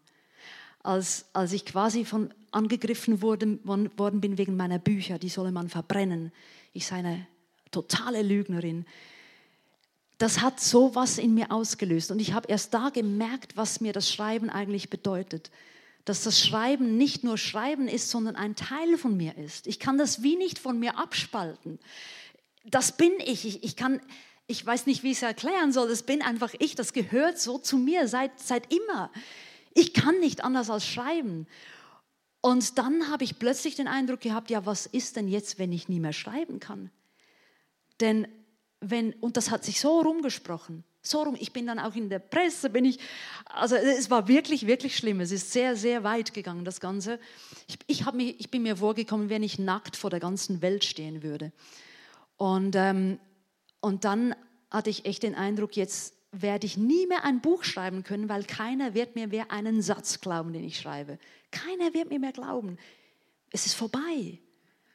[0.83, 5.69] als, als ich quasi von angegriffen wurde, worden bin wegen meiner Bücher, die solle man
[5.69, 6.31] verbrennen.
[6.73, 7.27] Ich sei eine
[7.71, 8.85] totale Lügnerin
[10.21, 12.11] das hat so was in mir ausgelöst.
[12.11, 15.49] Und ich habe erst da gemerkt, was mir das Schreiben eigentlich bedeutet.
[16.05, 19.65] Dass das Schreiben nicht nur Schreiben ist, sondern ein Teil von mir ist.
[19.65, 21.79] Ich kann das wie nicht von mir abspalten.
[22.65, 23.47] Das bin ich.
[23.47, 23.99] Ich, ich kann,
[24.45, 25.87] ich weiß nicht, wie ich es erklären soll.
[25.87, 26.75] Das bin einfach ich.
[26.75, 29.11] Das gehört so zu mir seit, seit immer.
[29.73, 31.47] Ich kann nicht anders als schreiben.
[32.41, 35.89] Und dann habe ich plötzlich den Eindruck gehabt, ja, was ist denn jetzt, wenn ich
[35.89, 36.91] nie mehr schreiben kann?
[37.99, 38.27] Denn
[38.81, 42.19] wenn, und das hat sich so rumgesprochen, so rum, ich bin dann auch in der
[42.19, 42.99] Presse, bin ich,
[43.45, 47.19] also es war wirklich, wirklich schlimm, es ist sehr, sehr weit gegangen, das Ganze.
[47.67, 51.23] Ich, ich, mich, ich bin mir vorgekommen, wenn ich nackt vor der ganzen Welt stehen
[51.23, 51.51] würde.
[52.37, 53.19] Und, ähm,
[53.79, 54.35] und dann
[54.69, 58.43] hatte ich echt den Eindruck, jetzt werde ich nie mehr ein Buch schreiben können, weil
[58.43, 61.19] keiner wird mir mehr einen Satz glauben, den ich schreibe.
[61.51, 62.77] Keiner wird mir mehr glauben.
[63.51, 64.39] Es ist vorbei.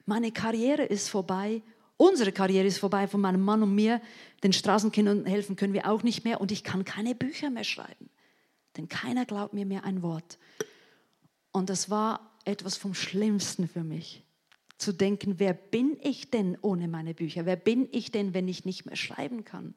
[0.06, 1.62] Meine Karriere ist vorbei
[1.96, 4.02] Unsere Karriere ist vorbei von meinem Mann und mir.
[4.42, 8.10] Den Straßenkindern helfen können wir auch nicht mehr und ich kann keine Bücher mehr schreiben.
[8.76, 10.38] Denn keiner glaubt mir mehr ein Wort.
[11.52, 14.22] Und das war etwas vom Schlimmsten für mich.
[14.76, 17.46] Zu denken, wer bin ich denn ohne meine Bücher?
[17.46, 19.74] Wer bin ich denn, wenn ich nicht mehr schreiben kann?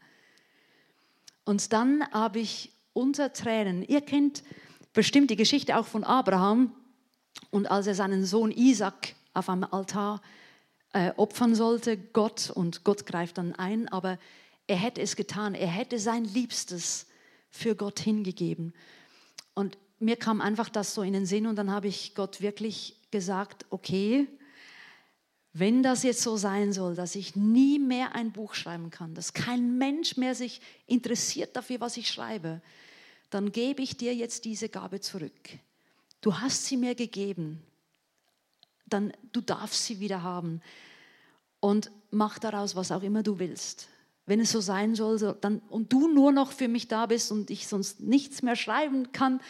[1.46, 4.44] Und dann habe ich unter Tränen, ihr kennt
[4.92, 6.76] bestimmt die Geschichte auch von Abraham
[7.50, 10.22] und als er seinen Sohn Isaac auf einem Altar
[10.94, 14.18] äh, opfern sollte, Gott, und Gott greift dann ein, aber
[14.68, 17.08] er hätte es getan, er hätte sein Liebstes
[17.50, 18.74] für Gott hingegeben.
[19.54, 22.96] Und mir kam einfach das so in den Sinn und dann habe ich Gott wirklich
[23.12, 24.28] gesagt, okay,
[25.54, 29.34] wenn das jetzt so sein soll, dass ich nie mehr ein Buch schreiben kann, dass
[29.34, 32.62] kein Mensch mehr sich interessiert dafür, was ich schreibe,
[33.30, 35.50] dann gebe ich dir jetzt diese Gabe zurück.
[36.22, 37.62] Du hast sie mir gegeben
[38.90, 40.62] dann du darfst sie wieder haben.
[41.60, 43.90] Und mach daraus, was auch immer du willst.
[44.26, 47.32] Wenn es so sein soll, so, dann, und du nur noch für mich da bist
[47.32, 49.42] und ich sonst nichts mehr schreiben kann,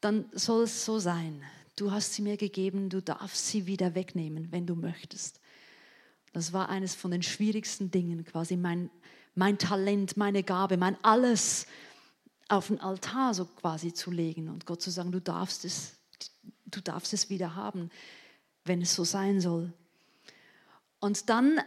[0.00, 1.42] dann soll es so sein.
[1.76, 5.40] Du hast sie mir gegeben, du darfst sie wieder wegnehmen, wenn du möchtest.
[6.32, 8.90] Das war eines von den schwierigsten Dingen, quasi mein,
[9.34, 11.66] mein Talent, meine Gabe, mein Alles
[12.48, 15.94] auf den Altar so quasi zu legen und Gott zu sagen, du darfst es,
[16.66, 17.90] du darfst es wieder haben
[18.64, 19.72] wenn es so sein soll.
[21.00, 21.60] Und dann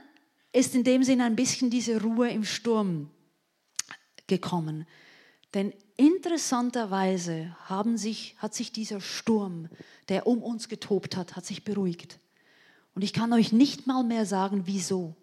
[0.51, 3.09] ist in dem Sinne ein bisschen diese Ruhe im Sturm
[4.27, 4.85] gekommen.
[5.53, 7.55] Denn interessanterweise
[7.95, 9.69] sich, hat sich dieser Sturm,
[10.09, 12.19] der um uns getobt hat, hat sich beruhigt.
[12.95, 15.15] Und ich kann euch nicht mal mehr sagen, wieso.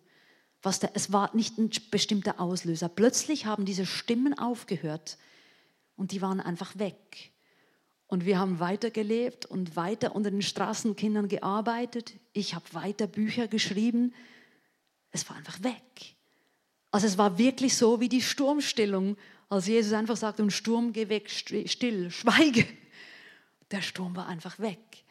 [0.62, 2.88] Was der, es war nicht ein bestimmter Auslöser.
[2.88, 5.16] Plötzlich haben diese Stimmen aufgehört
[5.96, 7.29] und die waren einfach weg.
[8.10, 12.14] Und wir haben weitergelebt und weiter unter den Straßenkindern gearbeitet.
[12.32, 14.12] Ich habe weiter Bücher geschrieben.
[15.12, 16.16] Es war einfach weg.
[16.90, 19.16] Also es war wirklich so wie die Sturmstillung,
[19.48, 22.66] als Jesus einfach sagt, und Sturm, geh weg, still, schweige.
[23.70, 25.04] Der Sturm war einfach weg.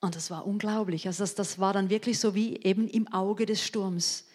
[0.00, 1.06] Und das war unglaublich.
[1.06, 4.26] Also das, das war dann wirklich so wie eben im Auge des Sturms.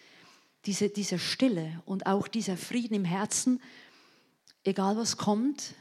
[0.64, 3.60] Diese, diese Stille und auch dieser Frieden im Herzen,
[4.64, 5.74] egal was kommt,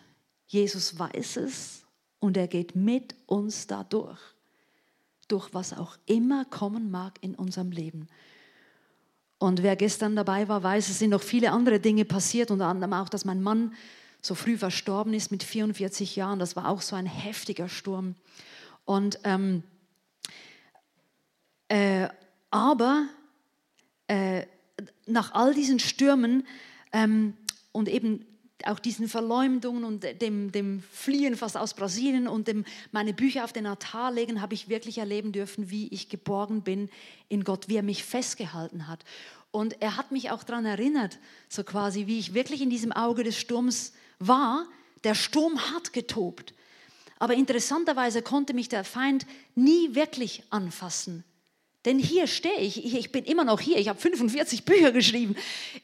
[0.51, 1.85] Jesus weiß es
[2.19, 4.19] und er geht mit uns dadurch,
[5.29, 8.09] durch was auch immer kommen mag in unserem Leben.
[9.37, 12.91] Und wer gestern dabei war, weiß, es sind noch viele andere Dinge passiert, unter anderem
[12.91, 13.73] auch, dass mein Mann
[14.21, 16.37] so früh verstorben ist mit 44 Jahren.
[16.37, 18.15] Das war auch so ein heftiger Sturm.
[18.83, 19.63] Und ähm,
[21.69, 22.09] äh,
[22.49, 23.07] aber
[24.07, 24.45] äh,
[25.05, 26.45] nach all diesen Stürmen
[26.91, 27.37] ähm,
[27.71, 28.25] und eben
[28.67, 33.53] auch diesen Verleumdungen und dem, dem Fliehen fast aus Brasilien und dem, meine Bücher auf
[33.53, 36.89] den Altar legen, habe ich wirklich erleben dürfen, wie ich geborgen bin
[37.29, 39.03] in Gott, wie er mich festgehalten hat.
[39.51, 43.23] Und er hat mich auch daran erinnert, so quasi, wie ich wirklich in diesem Auge
[43.23, 44.65] des Sturms war.
[45.03, 46.53] Der Sturm hat getobt.
[47.19, 51.23] Aber interessanterweise konnte mich der Feind nie wirklich anfassen.
[51.85, 55.35] Denn hier stehe ich, ich bin immer noch hier, ich habe 45 Bücher geschrieben,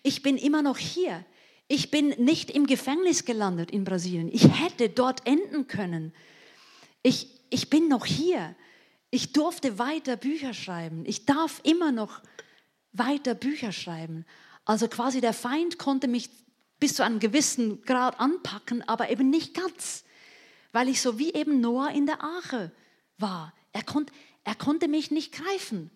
[0.03, 1.25] ich bin immer noch hier.
[1.67, 4.29] Ich bin nicht im Gefängnis gelandet in Brasilien.
[4.31, 6.13] Ich hätte dort enden können.
[7.03, 8.55] Ich, ich bin noch hier.
[9.09, 11.05] Ich durfte weiter Bücher schreiben.
[11.05, 12.21] Ich darf immer noch
[12.93, 14.25] weiter Bücher schreiben.
[14.65, 16.29] Also quasi der Feind konnte mich
[16.79, 20.03] bis zu einem gewissen Grad anpacken, aber eben nicht ganz,
[20.71, 22.71] weil ich so wie eben Noah in der Arche
[23.17, 23.53] war.
[23.73, 24.11] Er, konnt,
[24.43, 25.89] er konnte mich nicht greifen.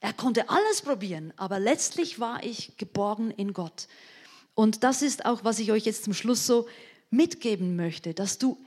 [0.00, 3.86] Er konnte alles probieren, aber letztlich war ich geborgen in Gott.
[4.54, 6.66] Und das ist auch, was ich euch jetzt zum Schluss so
[7.10, 8.58] mitgeben möchte, dass du,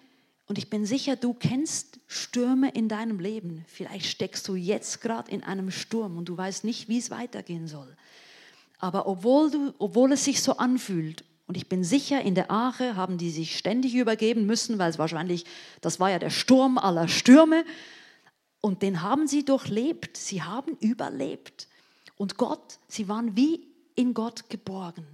[0.47, 3.65] und ich bin sicher, du kennst Stürme in deinem Leben.
[3.67, 7.67] Vielleicht steckst du jetzt gerade in einem Sturm und du weißt nicht, wie es weitergehen
[7.67, 7.95] soll.
[8.79, 12.95] Aber obwohl, du, obwohl es sich so anfühlt, und ich bin sicher, in der Ache
[12.95, 15.45] haben die sich ständig übergeben müssen, weil es wahrscheinlich,
[15.81, 17.63] das war ja der Sturm aller Stürme,
[18.61, 21.67] und den haben sie durchlebt, sie haben überlebt.
[22.17, 25.05] Und Gott, sie waren wie in Gott geborgen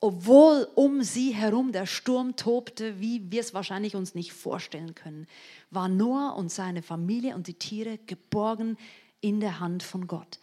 [0.00, 5.26] obwohl um sie herum der Sturm tobte, wie wir es wahrscheinlich uns nicht vorstellen können,
[5.70, 8.78] war Noah und seine Familie und die Tiere geborgen
[9.20, 10.38] in der Hand von Gott.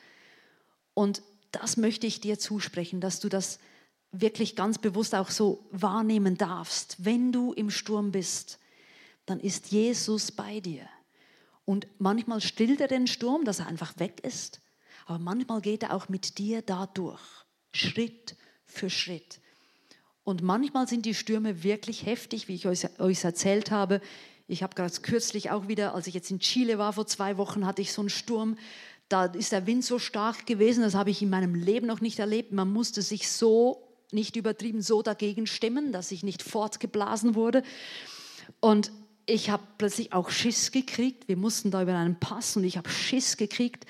[0.93, 3.59] Und das möchte ich dir zusprechen, dass du das
[4.11, 7.03] wirklich ganz bewusst auch so wahrnehmen darfst.
[7.03, 8.59] Wenn du im Sturm bist,
[9.25, 10.87] dann ist Jesus bei dir.
[11.65, 14.61] Und manchmal stillt er den Sturm, dass er einfach weg ist,
[15.07, 17.21] aber manchmal geht er auch mit dir dadurch,
[17.71, 18.35] Schritt
[18.65, 19.39] für Schritt.
[20.27, 24.01] Und manchmal sind die Stürme wirklich heftig, wie ich euch, euch erzählt habe.
[24.49, 27.65] Ich habe gerade kürzlich auch wieder, als ich jetzt in Chile war, vor zwei Wochen
[27.65, 28.57] hatte ich so einen Sturm.
[29.07, 32.19] Da ist der Wind so stark gewesen, das habe ich in meinem Leben noch nicht
[32.19, 32.51] erlebt.
[32.51, 37.63] Man musste sich so, nicht übertrieben, so dagegen stimmen, dass ich nicht fortgeblasen wurde.
[38.59, 38.91] Und
[39.27, 41.29] ich habe plötzlich auch Schiss gekriegt.
[41.29, 43.85] Wir mussten da über einen Pass und ich habe Schiss gekriegt.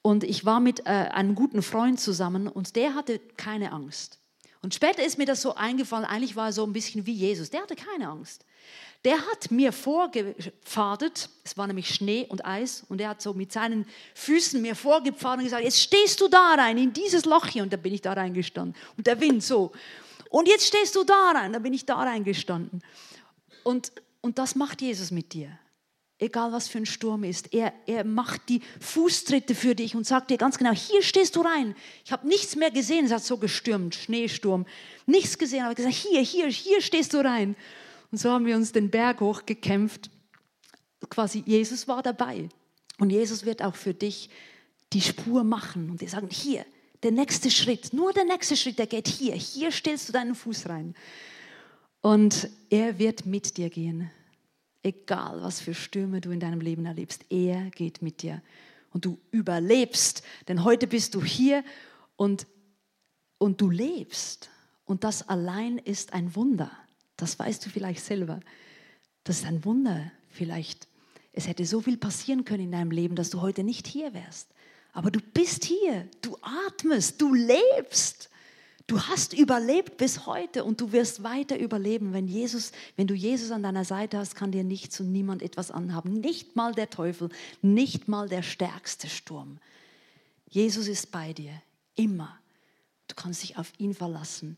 [0.00, 4.19] Und ich war mit äh, einem guten Freund zusammen und der hatte keine Angst.
[4.62, 7.50] Und später ist mir das so eingefallen, eigentlich war er so ein bisschen wie Jesus.
[7.50, 8.44] Der hatte keine Angst.
[9.04, 13.50] Der hat mir vorgepfadet, es war nämlich Schnee und Eis, und er hat so mit
[13.50, 17.62] seinen Füßen mir vorgepfadet und gesagt, jetzt stehst du da rein, in dieses Loch hier.
[17.62, 18.76] Und da bin ich da reingestanden.
[18.98, 19.72] Und der Wind so.
[20.28, 22.82] Und jetzt stehst du da rein, da bin ich da reingestanden.
[23.64, 25.58] Und, und das macht Jesus mit dir
[26.20, 27.52] egal was für ein Sturm ist.
[27.52, 31.40] Er, er macht die Fußtritte für dich und sagt dir ganz genau, hier stehst du
[31.40, 31.74] rein.
[32.04, 34.66] Ich habe nichts mehr gesehen, es hat so gestürmt, Schneesturm.
[35.06, 37.56] Nichts gesehen, aber gesagt, hier, hier, hier stehst du rein.
[38.12, 40.10] Und so haben wir uns den Berg hochgekämpft.
[41.08, 42.48] Quasi, Jesus war dabei.
[42.98, 44.28] Und Jesus wird auch für dich
[44.92, 45.90] die Spur machen.
[45.90, 46.66] Und wir sagen, hier,
[47.02, 49.34] der nächste Schritt, nur der nächste Schritt, der geht hier.
[49.34, 50.94] Hier stellst du deinen Fuß rein.
[52.02, 54.10] Und er wird mit dir gehen.
[54.82, 58.42] Egal, was für Stürme du in deinem Leben erlebst, er geht mit dir.
[58.92, 61.62] Und du überlebst, denn heute bist du hier
[62.16, 62.46] und,
[63.38, 64.50] und du lebst.
[64.84, 66.70] Und das allein ist ein Wunder.
[67.16, 68.40] Das weißt du vielleicht selber.
[69.24, 70.10] Das ist ein Wunder.
[70.28, 70.88] Vielleicht,
[71.32, 74.48] es hätte so viel passieren können in deinem Leben, dass du heute nicht hier wärst.
[74.92, 78.29] Aber du bist hier, du atmest, du lebst.
[78.90, 82.12] Du hast überlebt bis heute und du wirst weiter überleben.
[82.12, 85.70] Wenn, Jesus, wenn du Jesus an deiner Seite hast, kann dir nichts und niemand etwas
[85.70, 86.14] anhaben.
[86.14, 87.28] Nicht mal der Teufel,
[87.62, 89.58] nicht mal der stärkste Sturm.
[90.48, 91.52] Jesus ist bei dir,
[91.94, 92.36] immer.
[93.06, 94.56] Du kannst dich auf ihn verlassen.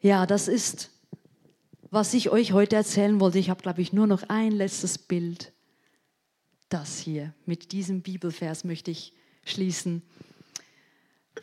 [0.00, 0.90] Ja, das ist,
[1.90, 3.40] was ich euch heute erzählen wollte.
[3.40, 5.52] Ich habe, glaube ich, nur noch ein letztes Bild.
[6.68, 9.12] Das hier, mit diesem Bibelvers möchte ich
[9.44, 10.02] schließen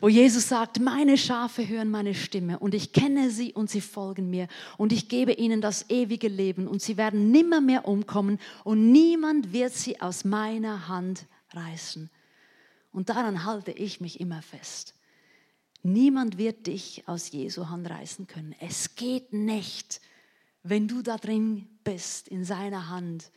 [0.00, 4.30] wo Jesus sagt, meine Schafe hören meine Stimme und ich kenne sie und sie folgen
[4.30, 8.92] mir und ich gebe ihnen das ewige Leben und sie werden nimmer mehr umkommen und
[8.92, 12.10] niemand wird sie aus meiner Hand reißen.
[12.92, 14.94] Und daran halte ich mich immer fest.
[15.82, 18.54] Niemand wird dich aus Jesu Hand reißen können.
[18.60, 20.00] Es geht nicht.
[20.62, 23.30] Wenn du da drin bist, in seiner Hand,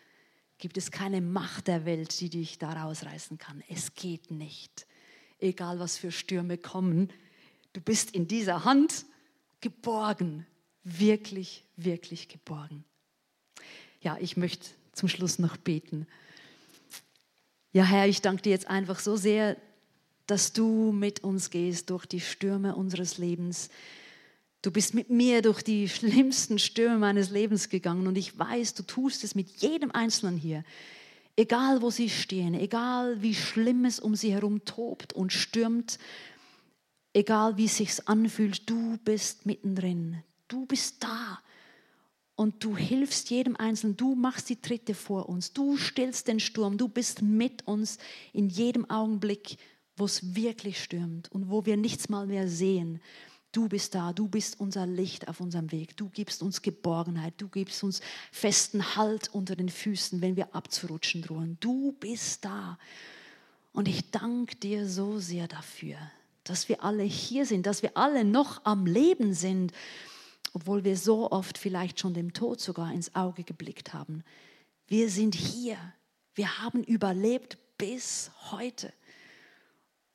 [0.57, 3.63] gibt es keine Macht der Welt, die dich da rausreißen kann.
[3.69, 4.87] Es geht nicht.
[5.41, 7.09] Egal was für Stürme kommen.
[7.73, 9.05] Du bist in dieser Hand
[9.59, 10.45] geborgen,
[10.83, 12.83] wirklich, wirklich geborgen.
[14.01, 16.07] Ja, ich möchte zum Schluss noch beten.
[17.73, 19.57] Ja, Herr, ich danke dir jetzt einfach so sehr,
[20.27, 23.69] dass du mit uns gehst durch die Stürme unseres Lebens.
[24.61, 28.83] Du bist mit mir durch die schlimmsten Stürme meines Lebens gegangen und ich weiß, du
[28.83, 30.63] tust es mit jedem Einzelnen hier.
[31.35, 35.97] Egal, wo sie stehen, egal, wie schlimm es um sie herum tobt und stürmt,
[37.13, 40.23] egal, wie es sich anfühlt, du bist mittendrin.
[40.47, 41.39] Du bist da
[42.35, 46.77] und du hilfst jedem Einzelnen, du machst die Tritte vor uns, du stillst den Sturm,
[46.77, 47.97] du bist mit uns
[48.33, 49.57] in jedem Augenblick,
[49.95, 52.99] wo es wirklich stürmt und wo wir nichts mal mehr sehen.
[53.51, 57.49] Du bist da, du bist unser Licht auf unserem Weg, du gibst uns Geborgenheit, du
[57.49, 57.99] gibst uns
[58.31, 61.57] festen Halt unter den Füßen, wenn wir abzurutschen drohen.
[61.59, 62.77] Du bist da.
[63.73, 65.97] Und ich danke dir so sehr dafür,
[66.43, 69.73] dass wir alle hier sind, dass wir alle noch am Leben sind
[70.53, 74.23] obwohl wir so oft vielleicht schon dem Tod sogar ins Auge geblickt haben.
[74.87, 75.77] Wir sind hier.
[76.33, 78.93] Wir haben überlebt bis heute.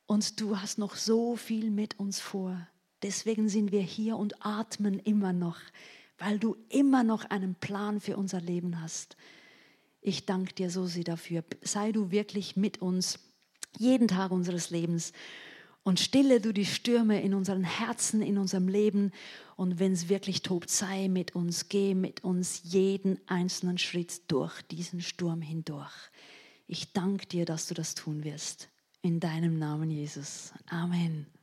[0.07, 2.66] Und du hast noch so viel mit uns vor.
[3.07, 5.61] Deswegen sind wir hier und atmen immer noch,
[6.18, 9.16] weil du immer noch einen Plan für unser Leben hast.
[10.00, 11.44] Ich danke dir so sehr dafür.
[11.62, 13.20] Sei du wirklich mit uns
[13.78, 15.12] jeden Tag unseres Lebens
[15.84, 19.12] und stille du die Stürme in unseren Herzen, in unserem Leben.
[19.54, 24.62] Und wenn es wirklich tobt, sei mit uns, geh mit uns jeden einzelnen Schritt durch
[24.62, 25.94] diesen Sturm hindurch.
[26.66, 28.68] Ich danke dir, dass du das tun wirst.
[29.00, 30.52] In deinem Namen, Jesus.
[30.68, 31.36] Amen.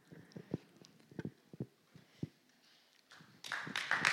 [3.75, 4.12] Thank you.